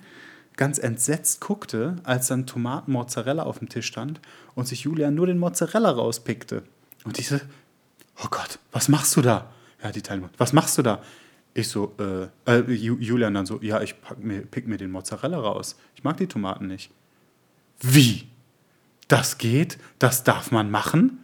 ganz 0.60 0.78
entsetzt 0.78 1.40
guckte, 1.40 1.96
als 2.04 2.28
dann 2.28 2.46
Tomaten 2.46 2.92
Mozzarella 2.92 3.44
auf 3.44 3.60
dem 3.60 3.70
Tisch 3.70 3.88
stand 3.88 4.20
und 4.56 4.68
sich 4.68 4.82
Julian 4.82 5.16
nur 5.16 5.26
den 5.26 5.38
Mozzarella 5.38 5.90
rauspickte. 5.90 6.64
Und 7.06 7.18
diese, 7.18 7.40
oh 8.22 8.28
Gott, 8.30 8.60
was 8.74 8.90
machst 8.90 9.16
du 9.16 9.22
da? 9.22 9.50
Ja, 9.82 9.94
die 9.94 10.02
Teilnehmerin, 10.02 10.36
was 10.38 10.52
machst 10.52 10.78
du 10.78 10.82
da? 10.82 11.02
Ich 11.54 11.70
so, 11.70 11.96
äh, 11.98 12.28
äh, 12.52 12.72
Julian 12.74 13.36
dann 13.36 13.46
so, 13.46 13.62
ja, 13.62 13.82
ich 13.82 13.96
mir, 14.18 14.42
pick 14.42 14.68
mir 14.68 14.76
den 14.78 14.92
Mozzarella 14.92 15.40
raus. 15.40 15.78
Ich 15.96 16.04
mag 16.04 16.18
die 16.18 16.28
Tomaten 16.28 16.68
nicht. 16.68 16.92
Wie? 17.80 18.28
Das 19.08 19.38
geht? 19.38 19.78
Das 19.98 20.26
darf 20.26 20.52
man 20.52 20.70
machen? 20.70 21.24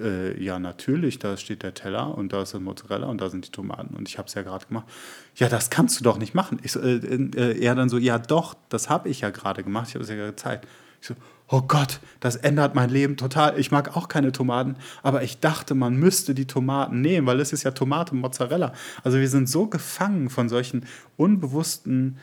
Äh, 0.00 0.42
ja, 0.42 0.58
natürlich, 0.58 1.18
da 1.18 1.36
steht 1.36 1.62
der 1.62 1.74
Teller 1.74 2.16
und 2.16 2.32
da 2.32 2.42
ist 2.42 2.52
der 2.52 2.60
Mozzarella 2.60 3.08
und 3.08 3.20
da 3.20 3.30
sind 3.30 3.46
die 3.46 3.50
Tomaten 3.50 3.94
und 3.96 4.08
ich 4.08 4.18
habe 4.18 4.28
es 4.28 4.34
ja 4.34 4.42
gerade 4.42 4.66
gemacht. 4.66 4.86
Ja, 5.34 5.48
das 5.48 5.70
kannst 5.70 5.98
du 5.98 6.04
doch 6.04 6.18
nicht 6.18 6.34
machen. 6.34 6.60
Ich 6.62 6.72
so, 6.72 6.80
äh, 6.80 6.96
äh, 6.96 7.60
er 7.60 7.74
dann 7.74 7.88
so, 7.88 7.98
ja 7.98 8.18
doch, 8.18 8.54
das 8.68 8.88
habe 8.88 9.08
ich 9.08 9.20
ja 9.22 9.30
gerade 9.30 9.64
gemacht, 9.64 9.88
ich 9.88 9.94
habe 9.94 10.04
es 10.04 10.10
ja 10.10 10.16
gezeigt. 10.16 10.68
Ich 11.00 11.08
so, 11.08 11.14
oh 11.48 11.62
Gott, 11.62 12.00
das 12.20 12.36
ändert 12.36 12.74
mein 12.74 12.90
Leben 12.90 13.16
total. 13.16 13.58
Ich 13.58 13.70
mag 13.70 13.96
auch 13.96 14.08
keine 14.08 14.32
Tomaten, 14.32 14.76
aber 15.02 15.22
ich 15.22 15.40
dachte, 15.40 15.74
man 15.74 15.96
müsste 15.96 16.34
die 16.34 16.46
Tomaten 16.46 17.00
nehmen, 17.00 17.26
weil 17.26 17.40
es 17.40 17.52
ist 17.52 17.64
ja 17.64 17.72
Tomate 17.72 18.14
Mozzarella. 18.14 18.72
Also 19.02 19.18
wir 19.18 19.28
sind 19.28 19.48
so 19.48 19.66
gefangen 19.66 20.30
von 20.30 20.48
solchen 20.48 20.86
unbewussten 21.16 22.18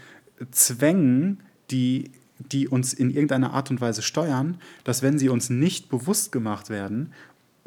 Zwängen, 0.51 1.41
die 1.71 2.11
die 2.37 2.67
uns 2.67 2.93
in 2.93 3.11
irgendeiner 3.11 3.53
Art 3.53 3.71
und 3.71 3.79
Weise 3.79 4.01
steuern, 4.01 4.59
dass 4.83 5.01
wenn 5.01 5.17
sie 5.17 5.29
uns 5.29 5.49
nicht 5.49 5.89
bewusst 5.89 6.33
gemacht 6.33 6.69
werden 6.69 7.13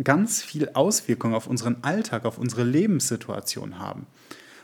ganz 0.02 0.43
viel 0.43 0.71
Auswirkungen 0.75 1.35
auf 1.35 1.47
unseren 1.47 1.83
Alltag, 1.83 2.25
auf 2.25 2.38
unsere 2.38 2.64
Lebenssituation 2.64 3.78
haben. 3.78 4.07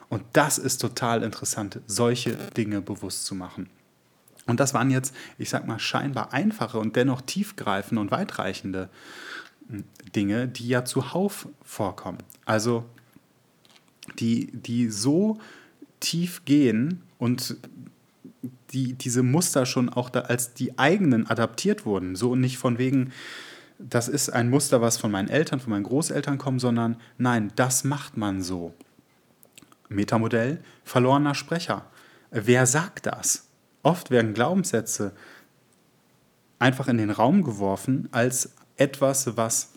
Und 0.08 0.22
das 0.32 0.58
ist 0.58 0.78
total 0.78 1.22
interessant, 1.22 1.80
solche 1.86 2.36
Dinge 2.56 2.80
bewusst 2.80 3.26
zu 3.26 3.34
machen. 3.34 3.68
Und 4.46 4.60
das 4.60 4.74
waren 4.74 4.90
jetzt, 4.90 5.14
ich 5.38 5.48
sag 5.48 5.66
mal, 5.66 5.78
scheinbar 5.78 6.32
einfache 6.32 6.78
und 6.78 6.96
dennoch 6.96 7.22
tiefgreifende 7.22 8.00
und 8.00 8.10
weitreichende 8.10 8.90
hm, 9.68 9.84
Dinge, 10.14 10.48
die 10.48 10.68
ja 10.68 10.84
zuhauf 10.84 11.48
vorkommen. 11.62 12.18
Also 12.44 12.84
die, 14.18 14.52
die 14.52 14.90
so 14.90 15.38
tief 16.00 16.44
gehen 16.44 17.02
und 17.18 17.56
die, 18.72 18.92
diese 18.92 19.22
Muster 19.22 19.64
schon 19.64 19.88
auch 19.88 20.10
da 20.10 20.20
als 20.20 20.52
die 20.52 20.78
eigenen 20.78 21.26
adaptiert 21.26 21.86
wurden. 21.86 22.14
So 22.14 22.36
nicht 22.36 22.58
von 22.58 22.76
wegen, 22.76 23.12
das 23.78 24.08
ist 24.08 24.30
ein 24.30 24.50
Muster, 24.50 24.80
was 24.80 24.96
von 24.96 25.10
meinen 25.10 25.28
Eltern, 25.28 25.60
von 25.60 25.70
meinen 25.70 25.84
Großeltern 25.84 26.38
kommt, 26.38 26.60
sondern 26.60 26.96
nein, 27.18 27.52
das 27.56 27.84
macht 27.84 28.16
man 28.16 28.42
so. 28.42 28.74
Metamodell, 29.88 30.62
verlorener 30.84 31.34
Sprecher. 31.34 31.86
Wer 32.30 32.66
sagt 32.66 33.06
das? 33.06 33.48
Oft 33.82 34.10
werden 34.10 34.34
Glaubenssätze 34.34 35.12
einfach 36.58 36.88
in 36.88 36.98
den 36.98 37.10
Raum 37.10 37.42
geworfen 37.42 38.08
als 38.12 38.54
etwas, 38.76 39.36
was 39.36 39.72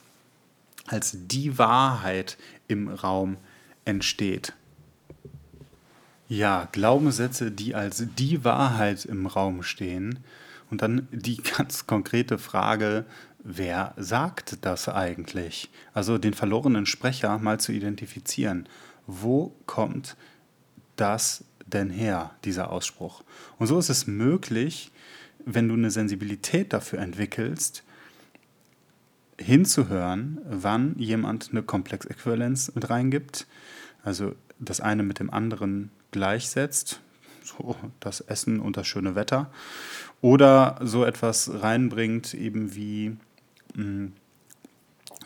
als 0.85 1.17
die 1.27 1.57
Wahrheit 1.57 2.37
im 2.67 2.87
Raum 2.87 3.37
entsteht. 3.83 4.53
Ja, 6.29 6.67
Glaubenssätze, 6.71 7.51
die 7.51 7.75
als 7.75 8.05
die 8.17 8.43
Wahrheit 8.43 9.05
im 9.05 9.27
Raum 9.27 9.63
stehen. 9.63 10.19
Und 10.69 10.81
dann 10.81 11.07
die 11.11 11.37
ganz 11.57 11.87
konkrete 11.87 12.37
Frage, 12.37 13.05
wer 13.47 13.93
sagt 13.95 14.65
das 14.65 14.89
eigentlich? 14.89 15.69
Also 15.93 16.17
den 16.17 16.33
verlorenen 16.33 16.85
Sprecher 16.85 17.39
mal 17.39 17.59
zu 17.59 17.71
identifizieren. 17.71 18.67
Wo 19.07 19.55
kommt 19.65 20.17
das 20.97 21.45
denn 21.65 21.89
her, 21.89 22.31
dieser 22.43 22.69
Ausspruch? 22.71 23.23
Und 23.57 23.67
so 23.67 23.79
ist 23.79 23.89
es 23.89 24.05
möglich, 24.05 24.91
wenn 25.45 25.69
du 25.69 25.75
eine 25.75 25.91
Sensibilität 25.91 26.73
dafür 26.73 26.99
entwickelst, 26.99 27.83
hinzuhören, 29.39 30.39
wann 30.43 30.95
jemand 30.97 31.49
eine 31.51 31.63
Komplexäquivalenz 31.63 32.73
mit 32.75 32.89
reingibt, 32.89 33.47
also 34.03 34.35
das 34.59 34.81
eine 34.81 35.03
mit 35.03 35.19
dem 35.19 35.29
anderen 35.29 35.91
gleichsetzt, 36.11 36.99
so 37.43 37.77
das 38.01 38.19
Essen 38.19 38.59
und 38.59 38.75
das 38.75 38.87
schöne 38.87 39.15
Wetter, 39.15 39.51
oder 40.19 40.79
so 40.81 41.05
etwas 41.05 41.61
reinbringt, 41.61 42.33
eben 42.33 42.75
wie 42.75 43.15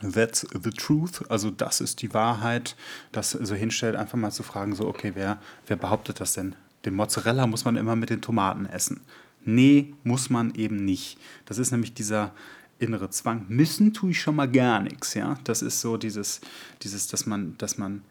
that's 0.02 0.48
the 0.52 0.72
truth, 0.72 1.24
also 1.30 1.52
das 1.52 1.82
ist 1.82 2.02
die 2.02 2.14
Wahrheit, 2.14 2.76
das 3.12 3.32
so 3.32 3.56
hinstellt, 3.56 3.96
einfach 3.96 4.18
mal 4.18 4.32
zu 4.32 4.44
fragen, 4.44 4.76
so, 4.76 4.88
okay, 4.88 5.12
wer, 5.16 5.40
wer 5.68 5.78
behauptet 5.78 6.20
das 6.20 6.34
denn? 6.34 6.56
Den 6.86 6.96
Mozzarella 6.96 7.46
muss 7.48 7.66
man 7.66 7.76
immer 7.76 7.96
mit 7.96 8.10
den 8.10 8.22
Tomaten 8.22 8.66
essen. 8.66 9.02
Nee, 9.44 9.94
muss 10.04 10.30
man 10.30 10.54
eben 10.56 10.84
nicht. 10.84 11.18
Das 11.46 11.58
ist 11.58 11.72
nämlich 11.72 11.94
dieser 11.94 12.32
innere 12.80 13.10
Zwang. 13.10 13.46
Müssen 13.48 13.94
tue 13.94 14.12
ich 14.12 14.22
schon 14.22 14.36
mal 14.36 14.50
gar 14.50 14.82
nichts, 14.82 15.14
ja. 15.14 15.38
Das 15.44 15.62
ist 15.62 15.82
so 15.82 15.98
dieses, 15.98 16.42
dieses, 16.82 17.08
dass 17.08 17.26
man, 17.26 17.56
dass 17.58 17.78
man 17.78 18.04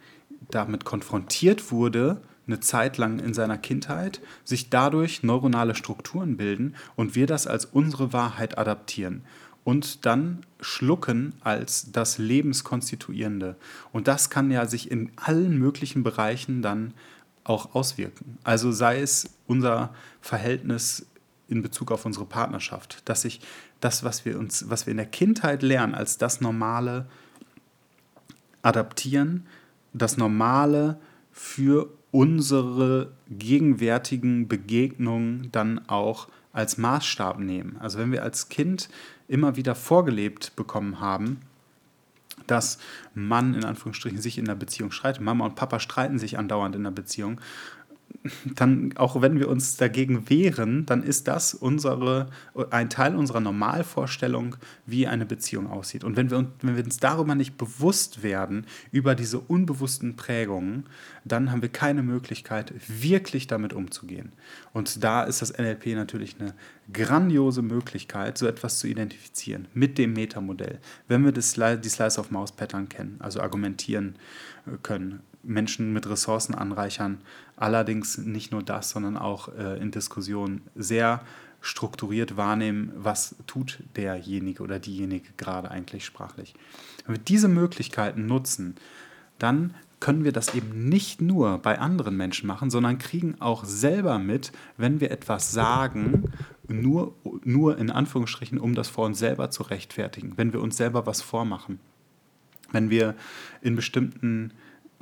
damit 0.50 0.84
konfrontiert 0.84 1.72
wurde, 1.72 2.22
eine 2.46 2.60
Zeit 2.60 2.96
lang 2.98 3.18
in 3.18 3.34
seiner 3.34 3.58
Kindheit, 3.58 4.20
sich 4.44 4.70
dadurch 4.70 5.22
neuronale 5.22 5.74
Strukturen 5.74 6.36
bilden 6.36 6.74
und 6.96 7.14
wir 7.14 7.26
das 7.26 7.46
als 7.46 7.64
unsere 7.64 8.12
Wahrheit 8.12 8.58
adaptieren 8.58 9.24
und 9.70 10.04
dann 10.04 10.40
schlucken 10.60 11.32
als 11.42 11.92
das 11.92 12.18
Lebenskonstituierende. 12.18 13.54
Und 13.92 14.08
das 14.08 14.28
kann 14.28 14.50
ja 14.50 14.66
sich 14.66 14.90
in 14.90 15.12
allen 15.14 15.56
möglichen 15.60 16.02
Bereichen 16.02 16.60
dann 16.60 16.92
auch 17.44 17.72
auswirken. 17.72 18.36
Also 18.42 18.72
sei 18.72 19.00
es 19.00 19.30
unser 19.46 19.94
Verhältnis 20.20 21.06
in 21.46 21.62
Bezug 21.62 21.92
auf 21.92 22.04
unsere 22.04 22.26
Partnerschaft, 22.26 23.08
dass 23.08 23.22
sich 23.22 23.40
das, 23.78 24.02
was 24.02 24.24
wir 24.24 24.40
uns, 24.40 24.68
was 24.68 24.86
wir 24.86 24.90
in 24.90 24.96
der 24.96 25.06
Kindheit 25.06 25.62
lernen, 25.62 25.94
als 25.94 26.18
das 26.18 26.40
Normale 26.40 27.06
adaptieren, 28.62 29.46
das 29.92 30.16
Normale 30.16 30.98
für 31.30 31.90
unsere 32.10 33.12
gegenwärtigen 33.28 34.48
Begegnungen 34.48 35.48
dann 35.52 35.88
auch 35.88 36.26
als 36.52 36.76
Maßstab 36.76 37.38
nehmen. 37.38 37.76
Also 37.78 38.00
wenn 38.00 38.10
wir 38.10 38.24
als 38.24 38.48
Kind 38.48 38.88
immer 39.30 39.56
wieder 39.56 39.74
vorgelebt 39.74 40.56
bekommen 40.56 41.00
haben, 41.00 41.40
dass 42.46 42.78
Mann 43.14 43.54
in 43.54 43.64
Anführungsstrichen 43.64 44.20
sich 44.20 44.38
in 44.38 44.44
der 44.44 44.54
Beziehung 44.54 44.90
streitet. 44.90 45.22
Mama 45.22 45.44
und 45.44 45.54
Papa 45.54 45.78
streiten 45.78 46.18
sich 46.18 46.38
andauernd 46.38 46.74
in 46.74 46.84
der 46.84 46.90
Beziehung 46.90 47.40
dann, 48.44 48.92
auch 48.96 49.22
wenn 49.22 49.38
wir 49.38 49.48
uns 49.48 49.76
dagegen 49.76 50.28
wehren, 50.28 50.84
dann 50.84 51.02
ist 51.02 51.26
das 51.28 51.54
unsere, 51.54 52.28
ein 52.70 52.90
Teil 52.90 53.16
unserer 53.16 53.40
Normalvorstellung, 53.40 54.56
wie 54.84 55.06
eine 55.06 55.24
Beziehung 55.24 55.68
aussieht. 55.68 56.04
Und 56.04 56.16
wenn 56.16 56.30
wir, 56.30 56.46
wenn 56.60 56.76
wir 56.76 56.84
uns 56.84 56.98
darüber 56.98 57.34
nicht 57.34 57.56
bewusst 57.56 58.22
werden, 58.22 58.66
über 58.92 59.14
diese 59.14 59.38
unbewussten 59.38 60.16
Prägungen, 60.16 60.84
dann 61.24 61.50
haben 61.50 61.62
wir 61.62 61.70
keine 61.70 62.02
Möglichkeit, 62.02 62.74
wirklich 62.88 63.46
damit 63.46 63.72
umzugehen. 63.72 64.32
Und 64.72 65.02
da 65.02 65.22
ist 65.22 65.40
das 65.40 65.56
NLP 65.56 65.86
natürlich 65.94 66.36
eine 66.38 66.54
grandiose 66.92 67.62
Möglichkeit, 67.62 68.38
so 68.38 68.46
etwas 68.46 68.78
zu 68.78 68.86
identifizieren 68.86 69.68
mit 69.74 69.98
dem 69.98 70.12
Metamodell. 70.12 70.78
Wenn 71.08 71.24
wir 71.24 71.32
das, 71.32 71.54
die 71.54 71.88
Slice-of-Mouse-Pattern 71.88 72.88
kennen, 72.88 73.16
also 73.20 73.40
argumentieren 73.40 74.16
äh, 74.66 74.76
können, 74.82 75.20
Menschen 75.42 75.92
mit 75.92 76.08
Ressourcen 76.08 76.54
anreichern. 76.54 77.18
Allerdings 77.56 78.18
nicht 78.18 78.52
nur 78.52 78.62
das, 78.62 78.90
sondern 78.90 79.16
auch 79.16 79.48
äh, 79.48 79.78
in 79.80 79.90
Diskussionen 79.90 80.62
sehr 80.74 81.22
strukturiert 81.60 82.36
wahrnehmen, 82.36 82.92
was 82.96 83.36
tut 83.46 83.80
derjenige 83.96 84.62
oder 84.62 84.78
diejenige 84.78 85.28
gerade 85.36 85.70
eigentlich 85.70 86.04
sprachlich. 86.04 86.54
Wenn 87.04 87.16
wir 87.16 87.22
diese 87.22 87.48
Möglichkeiten 87.48 88.26
nutzen, 88.26 88.76
dann 89.38 89.74
können 90.00 90.24
wir 90.24 90.32
das 90.32 90.54
eben 90.54 90.88
nicht 90.88 91.20
nur 91.20 91.58
bei 91.58 91.78
anderen 91.78 92.16
Menschen 92.16 92.46
machen, 92.46 92.70
sondern 92.70 92.96
kriegen 92.96 93.38
auch 93.40 93.64
selber 93.64 94.18
mit, 94.18 94.52
wenn 94.78 95.00
wir 95.00 95.10
etwas 95.10 95.52
sagen, 95.52 96.32
nur, 96.72 97.14
nur 97.44 97.78
in 97.78 97.90
Anführungsstrichen, 97.90 98.58
um 98.58 98.74
das 98.74 98.88
vor 98.88 99.06
uns 99.06 99.18
selber 99.18 99.50
zu 99.50 99.62
rechtfertigen, 99.64 100.34
wenn 100.36 100.52
wir 100.52 100.60
uns 100.60 100.76
selber 100.76 101.06
was 101.06 101.22
vormachen. 101.22 101.80
Wenn 102.72 102.90
wir 102.90 103.14
in 103.62 103.76
bestimmten 103.76 104.52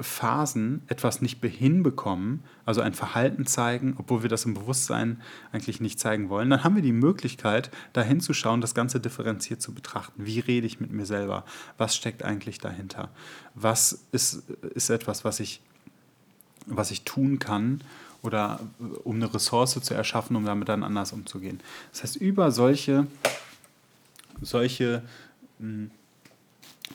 Phasen 0.01 0.83
etwas 0.87 1.21
nicht 1.23 1.45
hinbekommen, 1.45 2.45
also 2.65 2.81
ein 2.81 2.95
Verhalten 2.95 3.47
zeigen, 3.47 3.97
obwohl 3.99 4.23
wir 4.23 4.29
das 4.29 4.45
im 4.45 4.55
Bewusstsein 4.55 5.21
eigentlich 5.51 5.81
nicht 5.81 5.99
zeigen 5.99 6.29
wollen, 6.29 6.51
dann 6.51 6.63
haben 6.63 6.77
wir 6.77 6.83
die 6.83 6.93
Möglichkeit, 6.93 7.71
da 7.93 8.03
hinzuschauen, 8.03 8.61
das 8.61 8.75
Ganze 8.75 9.01
differenziert 9.01 9.61
zu 9.61 9.75
betrachten. 9.75 10.25
Wie 10.25 10.39
rede 10.39 10.67
ich 10.67 10.79
mit 10.79 10.93
mir 10.93 11.05
selber? 11.05 11.45
Was 11.79 11.97
steckt 11.97 12.23
eigentlich 12.23 12.59
dahinter? 12.59 13.11
Was 13.55 14.05
ist, 14.13 14.49
ist 14.75 14.89
etwas, 14.91 15.25
was 15.25 15.41
ich, 15.41 15.61
was 16.67 16.93
ich 16.93 17.03
tun 17.03 17.41
kann 17.41 17.83
oder 18.23 18.61
um 19.05 19.17
eine 19.17 19.33
Ressource 19.33 19.81
zu 19.81 19.95
erschaffen, 19.95 20.37
um 20.37 20.45
damit 20.45 20.69
dann 20.69 20.83
anders 20.83 21.13
umzugehen? 21.13 21.61
Das 21.93 22.03
heißt, 22.03 22.17
über 22.17 22.51
solche, 22.51 23.07
solche 24.41 25.03
hm, 25.59 25.91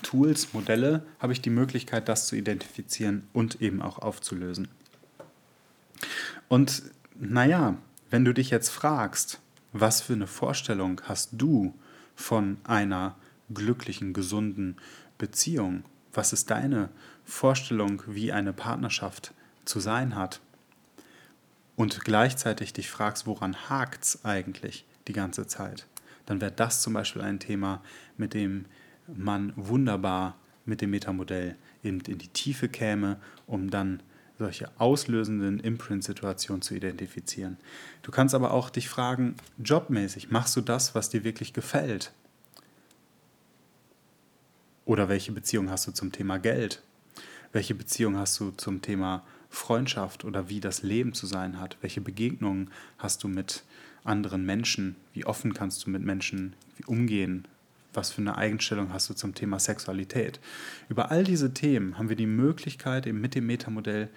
Tools, 0.01 0.53
Modelle 0.53 1.06
habe 1.20 1.34
ich 1.34 1.42
die 1.42 1.50
Möglichkeit, 1.50 2.10
das 2.10 2.27
zu 2.27 2.36
identifizieren 2.36 3.27
und 3.34 3.62
eben 3.62 3.82
auch 3.82 4.00
aufzulösen. 4.00 4.68
Und 6.48 6.84
naja, 7.20 7.77
wenn 8.10 8.25
du 8.25 8.34
dich 8.34 8.50
jetzt 8.50 8.70
fragst, 8.70 9.39
was 9.72 10.01
für 10.01 10.13
eine 10.13 10.27
Vorstellung 10.27 11.01
hast 11.06 11.30
du 11.34 11.74
von 12.15 12.58
einer 12.63 13.15
glücklichen, 13.53 14.13
gesunden 14.13 14.77
Beziehung? 15.18 15.84
Was 16.13 16.34
ist 16.34 16.50
deine 16.50 16.89
Vorstellung, 17.25 18.03
wie 18.08 18.32
eine 18.32 18.53
Partnerschaft 18.53 19.34
zu 19.65 19.80
sein 19.80 20.15
hat? 20.15 20.42
Und 21.75 22.03
gleichzeitig 22.03 22.74
dich 22.74 22.89
fragst, 22.89 23.25
woran 23.25 23.70
hakt 23.70 24.03
es 24.03 24.25
eigentlich 24.25 24.86
die 25.08 25.13
ganze 25.13 25.48
Zeit? 25.48 25.88
Dann 26.25 26.39
wäre 26.39 26.51
das 26.51 26.82
zum 26.82 26.94
Beispiel 26.94 27.22
ein 27.22 27.39
Thema, 27.39 27.82
mit 28.18 28.34
dem 28.34 28.65
man 29.08 29.53
wunderbar 29.56 30.38
mit 30.65 30.82
dem 30.82 30.92
Metamodell 30.92 31.56
in, 31.82 32.00
in 32.01 32.18
die 32.18 32.30
Tiefe 32.30 32.70
käme, 32.70 33.18
um 33.48 33.70
dann 33.70 34.01
solche 34.39 34.72
auslösenden 34.80 35.60
Imprint-Situationen 35.60 36.62
zu 36.62 36.75
identifizieren. 36.75 37.58
Du 38.01 38.12
kannst 38.12 38.34
aber 38.34 38.51
auch 38.51 38.70
dich 38.70 38.89
fragen, 38.89 39.36
jobmäßig, 39.58 40.32
machst 40.32 40.56
du 40.56 40.62
das, 40.62 40.96
was 40.96 41.10
dir 41.10 41.24
wirklich 41.24 41.53
gefällt? 41.53 42.13
Oder 44.86 45.08
welche 45.08 45.32
Beziehung 45.32 45.70
hast 45.70 45.88
du 45.88 45.92
zum 45.92 46.12
Thema 46.12 46.39
Geld? 46.39 46.82
Welche 47.51 47.75
Beziehung 47.75 48.18
hast 48.18 48.39
du 48.39 48.51
zum 48.51 48.82
Thema 48.82 49.24
Freundschaft 49.54 50.26
oder 50.26 50.50
wie 50.50 50.60
das 50.60 50.84
Leben 50.84 51.14
zu 51.14 51.28
sein 51.28 51.60
hat? 51.60 51.78
Welche 51.82 52.02
Begegnungen 52.02 52.72
hast 52.98 53.24
du 53.24 53.28
mit 53.28 53.64
anderen 54.04 54.46
Menschen? 54.46 54.96
Wie 55.14 55.26
offen 55.26 55.54
kannst 55.54 55.86
du 55.86 55.90
mit 55.90 56.04
Menschen 56.04 56.56
umgehen? 56.88 57.48
was 57.96 58.10
für 58.10 58.22
eine 58.22 58.36
Einstellung 58.36 58.92
hast 58.92 59.08
du 59.12 59.14
zum 59.14 59.36
Thema 59.36 59.60
Sexualität. 59.60 60.40
Über 60.90 61.12
all 61.12 61.24
diese 61.24 61.54
Themen 61.54 61.96
haben 61.98 62.10
wir 62.10 62.16
die 62.16 62.26
Möglichkeit, 62.26 63.06
eben 63.06 63.22
mit 63.22 63.36
dem 63.36 63.46
Metamodell 63.46 64.10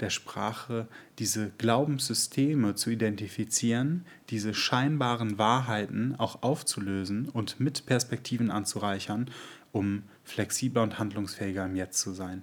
der 0.00 0.10
Sprache 0.10 0.86
diese 1.18 1.50
Glaubenssysteme 1.56 2.74
zu 2.74 2.90
identifizieren, 2.90 4.04
diese 4.28 4.52
scheinbaren 4.52 5.38
Wahrheiten 5.38 6.14
auch 6.18 6.42
aufzulösen 6.42 7.30
und 7.30 7.60
mit 7.60 7.86
Perspektiven 7.86 8.50
anzureichern, 8.50 9.30
um 9.70 10.02
flexibler 10.24 10.82
und 10.82 10.98
handlungsfähiger 10.98 11.64
im 11.64 11.76
Jetzt 11.76 12.00
zu 12.00 12.12
sein. 12.12 12.42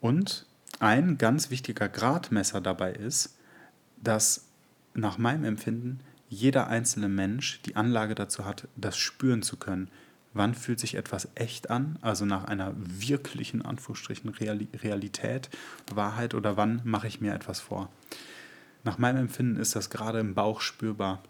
Und 0.00 0.46
ein 0.80 1.18
ganz 1.18 1.50
wichtiger 1.50 1.88
Gradmesser 1.88 2.60
dabei 2.60 2.92
ist, 2.92 3.36
dass 4.02 4.46
nach 4.94 5.18
meinem 5.18 5.44
Empfinden 5.44 6.00
jeder 6.28 6.66
einzelne 6.68 7.08
Mensch 7.08 7.60
die 7.62 7.76
Anlage 7.76 8.14
dazu 8.14 8.44
hat, 8.44 8.66
das 8.76 8.96
spüren 8.96 9.42
zu 9.42 9.56
können. 9.56 9.88
Wann 10.32 10.54
fühlt 10.54 10.80
sich 10.80 10.94
etwas 10.94 11.28
echt 11.34 11.70
an, 11.70 11.98
also 12.02 12.24
nach 12.24 12.44
einer 12.44 12.72
wirklichen 12.76 13.62
Anführungsstrichen 13.62 14.30
Realität, 14.30 15.50
Wahrheit 15.92 16.34
oder 16.34 16.56
wann 16.56 16.80
mache 16.84 17.08
ich 17.08 17.20
mir 17.20 17.34
etwas 17.34 17.60
vor? 17.60 17.90
Nach 18.84 18.96
meinem 18.96 19.18
Empfinden 19.18 19.60
ist 19.60 19.76
das 19.76 19.90
gerade 19.90 20.20
im 20.20 20.34
Bauch 20.34 20.60
spürbar, 20.60 21.22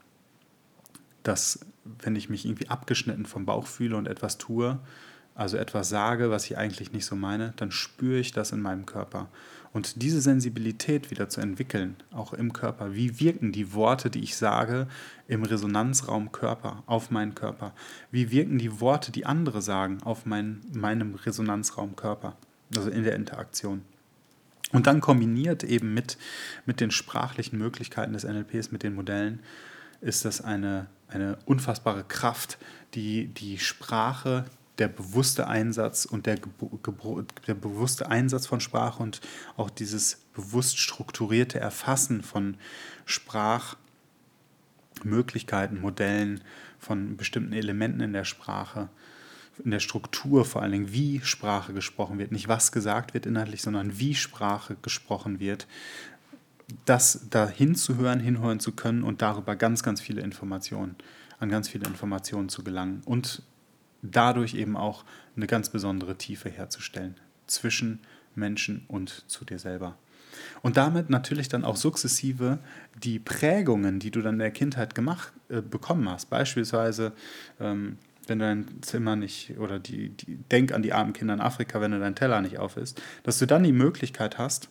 dass 1.22 1.60
wenn 1.84 2.14
ich 2.14 2.28
mich 2.28 2.44
irgendwie 2.44 2.68
abgeschnitten 2.68 3.26
vom 3.26 3.46
Bauch 3.46 3.66
fühle 3.66 3.96
und 3.96 4.06
etwas 4.06 4.38
tue, 4.38 4.78
also 5.40 5.56
etwas 5.56 5.88
sage, 5.88 6.30
was 6.30 6.44
ich 6.44 6.58
eigentlich 6.58 6.92
nicht 6.92 7.06
so 7.06 7.16
meine, 7.16 7.54
dann 7.56 7.70
spüre 7.70 8.18
ich 8.18 8.30
das 8.30 8.52
in 8.52 8.60
meinem 8.60 8.84
Körper. 8.84 9.30
Und 9.72 10.02
diese 10.02 10.20
Sensibilität 10.20 11.10
wieder 11.10 11.30
zu 11.30 11.40
entwickeln, 11.40 11.96
auch 12.10 12.34
im 12.34 12.52
Körper, 12.52 12.92
wie 12.92 13.20
wirken 13.20 13.50
die 13.50 13.72
Worte, 13.72 14.10
die 14.10 14.22
ich 14.22 14.36
sage, 14.36 14.86
im 15.28 15.42
Resonanzraum 15.42 16.30
Körper, 16.30 16.82
auf 16.84 17.10
meinen 17.10 17.34
Körper? 17.34 17.72
Wie 18.10 18.30
wirken 18.30 18.58
die 18.58 18.80
Worte, 18.82 19.12
die 19.12 19.24
andere 19.24 19.62
sagen, 19.62 20.02
auf 20.02 20.26
mein, 20.26 20.60
meinem 20.74 21.14
Resonanzraum 21.14 21.96
Körper, 21.96 22.36
also 22.76 22.90
in 22.90 23.04
der 23.04 23.16
Interaktion? 23.16 23.80
Und 24.72 24.86
dann 24.86 25.00
kombiniert 25.00 25.64
eben 25.64 25.94
mit, 25.94 26.18
mit 26.66 26.80
den 26.80 26.90
sprachlichen 26.90 27.56
Möglichkeiten 27.56 28.12
des 28.12 28.24
NLPs, 28.24 28.72
mit 28.72 28.82
den 28.82 28.94
Modellen, 28.94 29.40
ist 30.02 30.26
das 30.26 30.42
eine, 30.42 30.88
eine 31.08 31.38
unfassbare 31.46 32.04
Kraft, 32.04 32.58
die 32.92 33.28
die 33.28 33.58
Sprache, 33.58 34.44
der 34.80 34.88
bewusste 34.88 35.46
Einsatz 35.46 36.06
und 36.06 36.26
der, 36.26 36.38
der 37.46 37.54
bewusste 37.54 38.10
Einsatz 38.10 38.46
von 38.46 38.58
Sprache 38.60 39.00
und 39.02 39.20
auch 39.56 39.70
dieses 39.70 40.16
bewusst 40.34 40.78
strukturierte 40.78 41.60
Erfassen 41.60 42.22
von 42.22 42.56
Sprachmöglichkeiten, 43.04 45.80
Modellen, 45.80 46.40
von 46.78 47.18
bestimmten 47.18 47.52
Elementen 47.52 48.00
in 48.00 48.14
der 48.14 48.24
Sprache, 48.24 48.88
in 49.62 49.70
der 49.70 49.80
Struktur 49.80 50.46
vor 50.46 50.62
allen 50.62 50.72
Dingen, 50.72 50.92
wie 50.92 51.20
Sprache 51.22 51.74
gesprochen 51.74 52.18
wird, 52.18 52.32
nicht 52.32 52.48
was 52.48 52.72
gesagt 52.72 53.12
wird 53.12 53.26
inhaltlich, 53.26 53.60
sondern 53.60 53.98
wie 53.98 54.14
Sprache 54.14 54.78
gesprochen 54.80 55.40
wird, 55.40 55.66
das 56.86 57.26
da 57.28 57.46
hinzuhören, 57.46 58.20
hinhören 58.20 58.60
zu 58.60 58.72
können 58.72 59.02
und 59.02 59.20
darüber 59.20 59.56
ganz, 59.56 59.82
ganz 59.82 60.00
viele 60.00 60.22
Informationen, 60.22 60.96
an 61.38 61.50
ganz 61.50 61.68
viele 61.68 61.86
Informationen 61.86 62.48
zu 62.48 62.64
gelangen 62.64 63.02
und 63.04 63.42
dadurch 64.02 64.54
eben 64.54 64.76
auch 64.76 65.04
eine 65.36 65.46
ganz 65.46 65.68
besondere 65.68 66.16
Tiefe 66.16 66.48
herzustellen 66.50 67.16
zwischen 67.46 68.00
Menschen 68.34 68.84
und 68.88 69.24
zu 69.28 69.44
dir 69.44 69.58
selber. 69.58 69.96
Und 70.62 70.76
damit 70.76 71.10
natürlich 71.10 71.48
dann 71.48 71.64
auch 71.64 71.76
sukzessive 71.76 72.58
die 73.02 73.18
Prägungen, 73.18 73.98
die 73.98 74.10
du 74.10 74.22
dann 74.22 74.34
in 74.34 74.40
der 74.40 74.50
Kindheit 74.50 74.94
gemacht, 74.94 75.32
äh, 75.48 75.60
bekommen 75.60 76.08
hast. 76.08 76.30
Beispielsweise, 76.30 77.12
ähm, 77.58 77.98
wenn 78.26 78.38
du 78.38 78.44
dein 78.44 78.82
Zimmer 78.82 79.16
nicht, 79.16 79.58
oder 79.58 79.78
die, 79.78 80.10
die, 80.10 80.36
denk 80.36 80.72
an 80.72 80.82
die 80.82 80.92
armen 80.92 81.12
Kinder 81.12 81.34
in 81.34 81.40
Afrika, 81.40 81.80
wenn 81.80 81.90
du 81.90 81.98
deinen 81.98 82.14
Teller 82.14 82.40
nicht 82.40 82.58
auf 82.58 82.76
isst, 82.76 83.02
dass 83.24 83.38
du 83.38 83.46
dann 83.46 83.64
die 83.64 83.72
Möglichkeit 83.72 84.38
hast, 84.38 84.68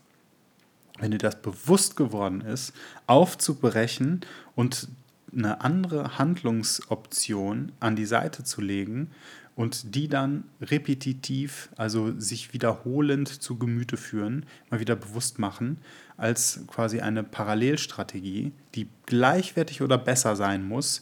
wenn 0.99 1.11
dir 1.11 1.17
das 1.17 1.41
bewusst 1.41 1.95
geworden 1.95 2.41
ist, 2.41 2.73
aufzubrechen 3.07 4.21
und 4.55 4.87
eine 5.33 5.61
andere 5.61 6.17
Handlungsoption 6.17 7.71
an 7.79 7.95
die 7.95 8.05
Seite 8.05 8.43
zu 8.43 8.61
legen 8.61 9.11
und 9.59 9.93
die 9.93 10.07
dann 10.07 10.45
repetitiv, 10.61 11.67
also 11.75 12.17
sich 12.17 12.53
wiederholend 12.53 13.27
zu 13.27 13.57
Gemüte 13.57 13.97
führen, 13.97 14.45
mal 14.69 14.79
wieder 14.79 14.95
bewusst 14.95 15.37
machen, 15.37 15.79
als 16.15 16.61
quasi 16.67 17.01
eine 17.01 17.23
Parallelstrategie, 17.23 18.53
die 18.75 18.87
gleichwertig 19.05 19.81
oder 19.81 19.97
besser 19.97 20.37
sein 20.37 20.65
muss, 20.65 21.01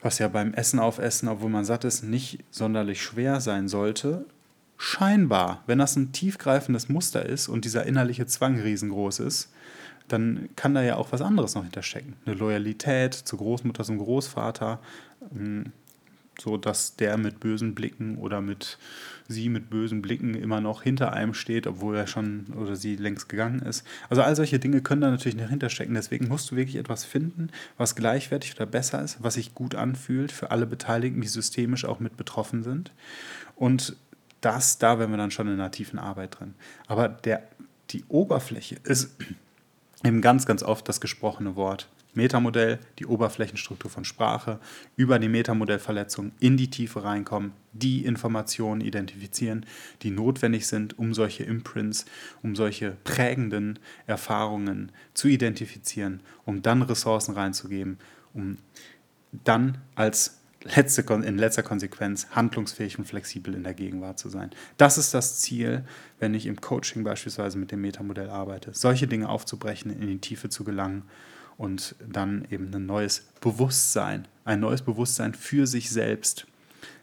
was 0.00 0.20
ja 0.20 0.28
beim 0.28 0.54
Essen 0.54 0.78
aufessen, 0.78 1.28
obwohl 1.28 1.50
man 1.50 1.64
satt 1.64 1.84
ist, 1.84 2.04
nicht 2.04 2.44
sonderlich 2.52 3.02
schwer 3.02 3.40
sein 3.40 3.68
sollte. 3.68 4.24
Scheinbar, 4.76 5.62
wenn 5.66 5.78
das 5.78 5.96
ein 5.96 6.12
tiefgreifendes 6.12 6.88
Muster 6.88 7.26
ist 7.26 7.48
und 7.48 7.64
dieser 7.64 7.86
innerliche 7.86 8.26
Zwang 8.26 8.60
riesengroß 8.60 9.18
ist, 9.18 9.52
dann 10.08 10.48
kann 10.56 10.74
da 10.74 10.82
ja 10.82 10.96
auch 10.96 11.12
was 11.12 11.22
anderes 11.22 11.54
noch 11.54 11.62
hinterstecken. 11.62 12.14
Eine 12.26 12.34
Loyalität 12.34 13.14
zur 13.14 13.38
Großmutter, 13.38 13.84
zum 13.84 13.98
Großvater, 13.98 14.80
ähm, 15.34 15.72
so 16.40 16.56
dass 16.56 16.96
der 16.96 17.16
mit 17.18 17.40
bösen 17.40 17.74
Blicken 17.74 18.16
oder 18.16 18.40
mit 18.40 18.78
sie 19.28 19.48
mit 19.48 19.70
bösen 19.70 20.02
Blicken 20.02 20.34
immer 20.34 20.60
noch 20.60 20.82
hinter 20.82 21.12
einem 21.12 21.34
steht, 21.34 21.66
obwohl 21.66 21.96
er 21.96 22.06
schon 22.06 22.46
oder 22.56 22.76
sie 22.76 22.96
längst 22.96 23.28
gegangen 23.28 23.60
ist. 23.60 23.86
Also 24.08 24.22
all 24.22 24.34
solche 24.34 24.58
Dinge 24.58 24.80
können 24.82 25.00
da 25.00 25.10
natürlich 25.10 25.36
noch 25.36 25.48
hinterstecken. 25.48 25.94
Deswegen 25.94 26.28
musst 26.28 26.50
du 26.50 26.56
wirklich 26.56 26.76
etwas 26.76 27.04
finden, 27.04 27.50
was 27.76 27.94
gleichwertig 27.94 28.54
oder 28.56 28.66
besser 28.66 29.02
ist, 29.02 29.22
was 29.22 29.34
sich 29.34 29.54
gut 29.54 29.74
anfühlt 29.74 30.32
für 30.32 30.50
alle 30.50 30.66
Beteiligten, 30.66 31.20
die 31.20 31.28
systemisch 31.28 31.84
auch 31.84 32.00
mit 32.00 32.16
betroffen 32.16 32.62
sind. 32.62 32.92
Und 33.56 33.96
das, 34.40 34.78
da 34.78 34.98
wären 34.98 35.10
wir 35.10 35.18
dann 35.18 35.30
schon 35.30 35.46
in 35.48 35.54
einer 35.54 35.70
tiefen 35.70 35.98
Arbeit 35.98 36.38
drin. 36.38 36.54
Aber 36.86 37.08
der, 37.08 37.42
die 37.90 38.04
Oberfläche 38.08 38.76
ist 38.84 39.16
eben 40.04 40.20
ganz, 40.20 40.46
ganz 40.46 40.62
oft 40.62 40.88
das 40.88 41.00
gesprochene 41.00 41.56
Wort. 41.56 41.88
Metamodell, 42.14 42.78
die 42.98 43.06
Oberflächenstruktur 43.06 43.90
von 43.90 44.04
Sprache, 44.04 44.60
über 44.96 45.18
die 45.18 45.28
Metamodellverletzung 45.30 46.32
in 46.40 46.58
die 46.58 46.68
Tiefe 46.68 47.04
reinkommen, 47.04 47.52
die 47.72 48.04
Informationen 48.04 48.82
identifizieren, 48.82 49.64
die 50.02 50.10
notwendig 50.10 50.66
sind, 50.66 50.98
um 50.98 51.14
solche 51.14 51.44
Imprints, 51.44 52.04
um 52.42 52.54
solche 52.54 52.98
prägenden 53.04 53.78
Erfahrungen 54.06 54.92
zu 55.14 55.28
identifizieren, 55.28 56.20
um 56.44 56.60
dann 56.60 56.82
Ressourcen 56.82 57.34
reinzugeben, 57.34 57.98
um 58.34 58.58
dann 59.44 59.78
als 59.94 60.41
letzte, 60.64 61.02
in 61.12 61.38
letzter 61.38 61.62
Konsequenz 61.62 62.28
handlungsfähig 62.30 62.98
und 62.98 63.04
flexibel 63.04 63.54
in 63.54 63.64
der 63.64 63.74
Gegenwart 63.74 64.18
zu 64.18 64.28
sein. 64.28 64.50
Das 64.76 64.98
ist 64.98 65.14
das 65.14 65.40
Ziel, 65.40 65.84
wenn 66.18 66.34
ich 66.34 66.46
im 66.46 66.60
Coaching 66.60 67.04
beispielsweise 67.04 67.58
mit 67.58 67.70
dem 67.70 67.80
Metamodell 67.80 68.30
arbeite, 68.30 68.70
solche 68.74 69.06
Dinge 69.06 69.28
aufzubrechen, 69.28 69.90
in 69.90 70.08
die 70.08 70.18
Tiefe 70.18 70.48
zu 70.48 70.64
gelangen 70.64 71.02
und 71.56 71.94
dann 72.06 72.46
eben 72.50 72.74
ein 72.74 72.86
neues 72.86 73.26
Bewusstsein, 73.40 74.26
ein 74.44 74.60
neues 74.60 74.82
Bewusstsein 74.82 75.34
für 75.34 75.66
sich 75.66 75.90
selbst, 75.90 76.46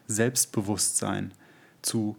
Selbstbewusstsein 0.06 1.32
zu 1.82 2.16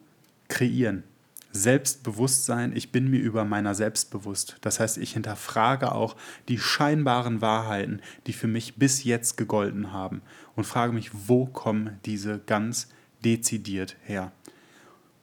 kreieren. 0.48 1.04
Selbstbewusstsein, 1.52 2.76
ich 2.76 2.92
bin 2.92 3.10
mir 3.10 3.20
über 3.20 3.46
meiner 3.46 3.76
selbst 3.76 4.12
bewusst. 4.12 4.58
Das 4.62 4.80
heißt, 4.80 4.98
ich 4.98 5.14
hinterfrage 5.14 5.92
auch 5.92 6.16
die 6.48 6.58
scheinbaren 6.58 7.42
Wahrheiten, 7.42 8.02
die 8.28 8.34
für 8.34 8.48
mich 8.48 8.76
bis 8.76 9.04
jetzt 9.04 9.38
gegolten 9.38 9.92
haben 9.92 10.22
und 10.56 10.66
frage 10.66 10.94
mich, 10.94 11.12
wo 11.28 11.46
kommen 11.46 12.00
diese 12.06 12.40
ganz 12.40 12.90
dezidiert 13.24 13.96
her? 14.04 14.32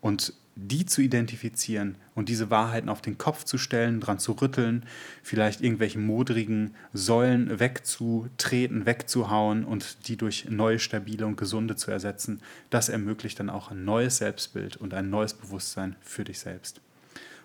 Und 0.00 0.34
die 0.60 0.84
zu 0.84 1.00
identifizieren 1.02 1.96
und 2.16 2.28
diese 2.28 2.50
Wahrheiten 2.50 2.88
auf 2.88 3.00
den 3.00 3.16
Kopf 3.16 3.44
zu 3.44 3.58
stellen, 3.58 4.00
dran 4.00 4.18
zu 4.18 4.32
rütteln, 4.32 4.84
vielleicht 5.22 5.60
irgendwelche 5.60 6.00
modrigen 6.00 6.74
Säulen 6.92 7.60
wegzutreten, 7.60 8.84
wegzuhauen 8.84 9.64
und 9.64 10.08
die 10.08 10.16
durch 10.16 10.46
neue, 10.50 10.80
stabile 10.80 11.26
und 11.26 11.36
gesunde 11.36 11.76
zu 11.76 11.92
ersetzen, 11.92 12.40
das 12.70 12.88
ermöglicht 12.88 13.38
dann 13.38 13.50
auch 13.50 13.70
ein 13.70 13.84
neues 13.84 14.16
Selbstbild 14.16 14.76
und 14.76 14.94
ein 14.94 15.10
neues 15.10 15.32
Bewusstsein 15.32 15.94
für 16.00 16.24
dich 16.24 16.40
selbst. 16.40 16.80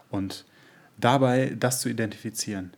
Und 0.09 0.45
dabei 0.97 1.55
das 1.55 1.81
zu 1.81 1.89
identifizieren, 1.89 2.71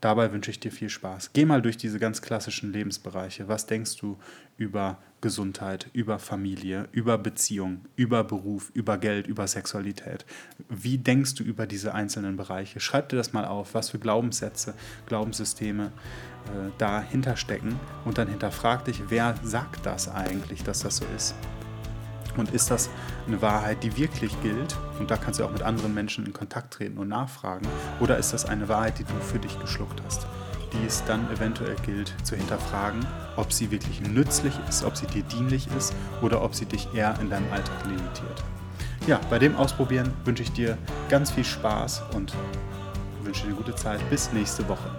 Dabei 0.00 0.32
wünsche 0.32 0.52
ich 0.52 0.60
dir 0.60 0.70
viel 0.70 0.90
Spaß. 0.90 1.32
Geh 1.32 1.44
mal 1.44 1.60
durch 1.60 1.76
diese 1.76 1.98
ganz 1.98 2.22
klassischen 2.22 2.72
Lebensbereiche. 2.72 3.48
Was 3.48 3.66
denkst 3.66 3.96
du 3.96 4.16
über 4.56 4.98
Gesundheit, 5.20 5.88
über 5.92 6.20
Familie, 6.20 6.88
über 6.92 7.18
Beziehung, 7.18 7.84
über 7.96 8.22
Beruf, 8.22 8.70
über 8.74 8.96
Geld, 8.98 9.26
über 9.26 9.48
Sexualität? 9.48 10.24
Wie 10.68 10.98
denkst 10.98 11.34
du 11.34 11.42
über 11.42 11.66
diese 11.66 11.94
einzelnen 11.94 12.36
Bereiche? 12.36 12.78
Schreib 12.78 13.08
dir 13.08 13.16
das 13.16 13.32
mal 13.32 13.44
auf, 13.44 13.74
was 13.74 13.90
für 13.90 13.98
Glaubenssätze, 13.98 14.74
Glaubenssysteme 15.06 15.86
äh, 15.86 16.70
dahinter 16.78 17.36
stecken 17.36 17.80
und 18.04 18.18
dann 18.18 18.28
hinterfrag 18.28 18.84
dich, 18.84 19.02
wer 19.08 19.34
sagt 19.42 19.84
das 19.84 20.08
eigentlich, 20.08 20.62
dass 20.62 20.80
das 20.80 20.98
so 20.98 21.06
ist? 21.16 21.34
Und 22.38 22.54
ist 22.54 22.70
das 22.70 22.88
eine 23.26 23.42
Wahrheit, 23.42 23.82
die 23.82 23.96
wirklich 23.98 24.40
gilt? 24.42 24.76
Und 24.98 25.10
da 25.10 25.16
kannst 25.16 25.40
du 25.40 25.44
auch 25.44 25.50
mit 25.50 25.62
anderen 25.62 25.92
Menschen 25.92 26.24
in 26.24 26.32
Kontakt 26.32 26.72
treten 26.72 26.96
und 26.96 27.08
nachfragen. 27.08 27.66
Oder 28.00 28.16
ist 28.16 28.32
das 28.32 28.46
eine 28.46 28.68
Wahrheit, 28.68 28.98
die 28.98 29.04
du 29.04 29.12
für 29.20 29.38
dich 29.38 29.58
geschluckt 29.60 30.00
hast? 30.06 30.26
Die 30.72 30.86
es 30.86 31.04
dann 31.04 31.30
eventuell 31.30 31.76
gilt 31.84 32.14
zu 32.22 32.36
hinterfragen, 32.36 33.04
ob 33.36 33.52
sie 33.52 33.70
wirklich 33.70 34.00
nützlich 34.02 34.54
ist, 34.68 34.84
ob 34.84 34.96
sie 34.96 35.06
dir 35.06 35.22
dienlich 35.24 35.68
ist 35.76 35.94
oder 36.22 36.42
ob 36.42 36.54
sie 36.54 36.66
dich 36.66 36.94
eher 36.94 37.18
in 37.20 37.28
deinem 37.28 37.50
Alltag 37.52 37.84
limitiert. 37.84 38.44
Ja, 39.06 39.18
bei 39.30 39.38
dem 39.38 39.56
Ausprobieren 39.56 40.12
wünsche 40.24 40.42
ich 40.42 40.52
dir 40.52 40.76
ganz 41.08 41.30
viel 41.30 41.44
Spaß 41.44 42.02
und 42.14 42.34
wünsche 43.22 43.42
dir 43.42 43.48
eine 43.48 43.56
gute 43.56 43.74
Zeit. 43.74 43.98
Bis 44.10 44.32
nächste 44.32 44.68
Woche. 44.68 44.90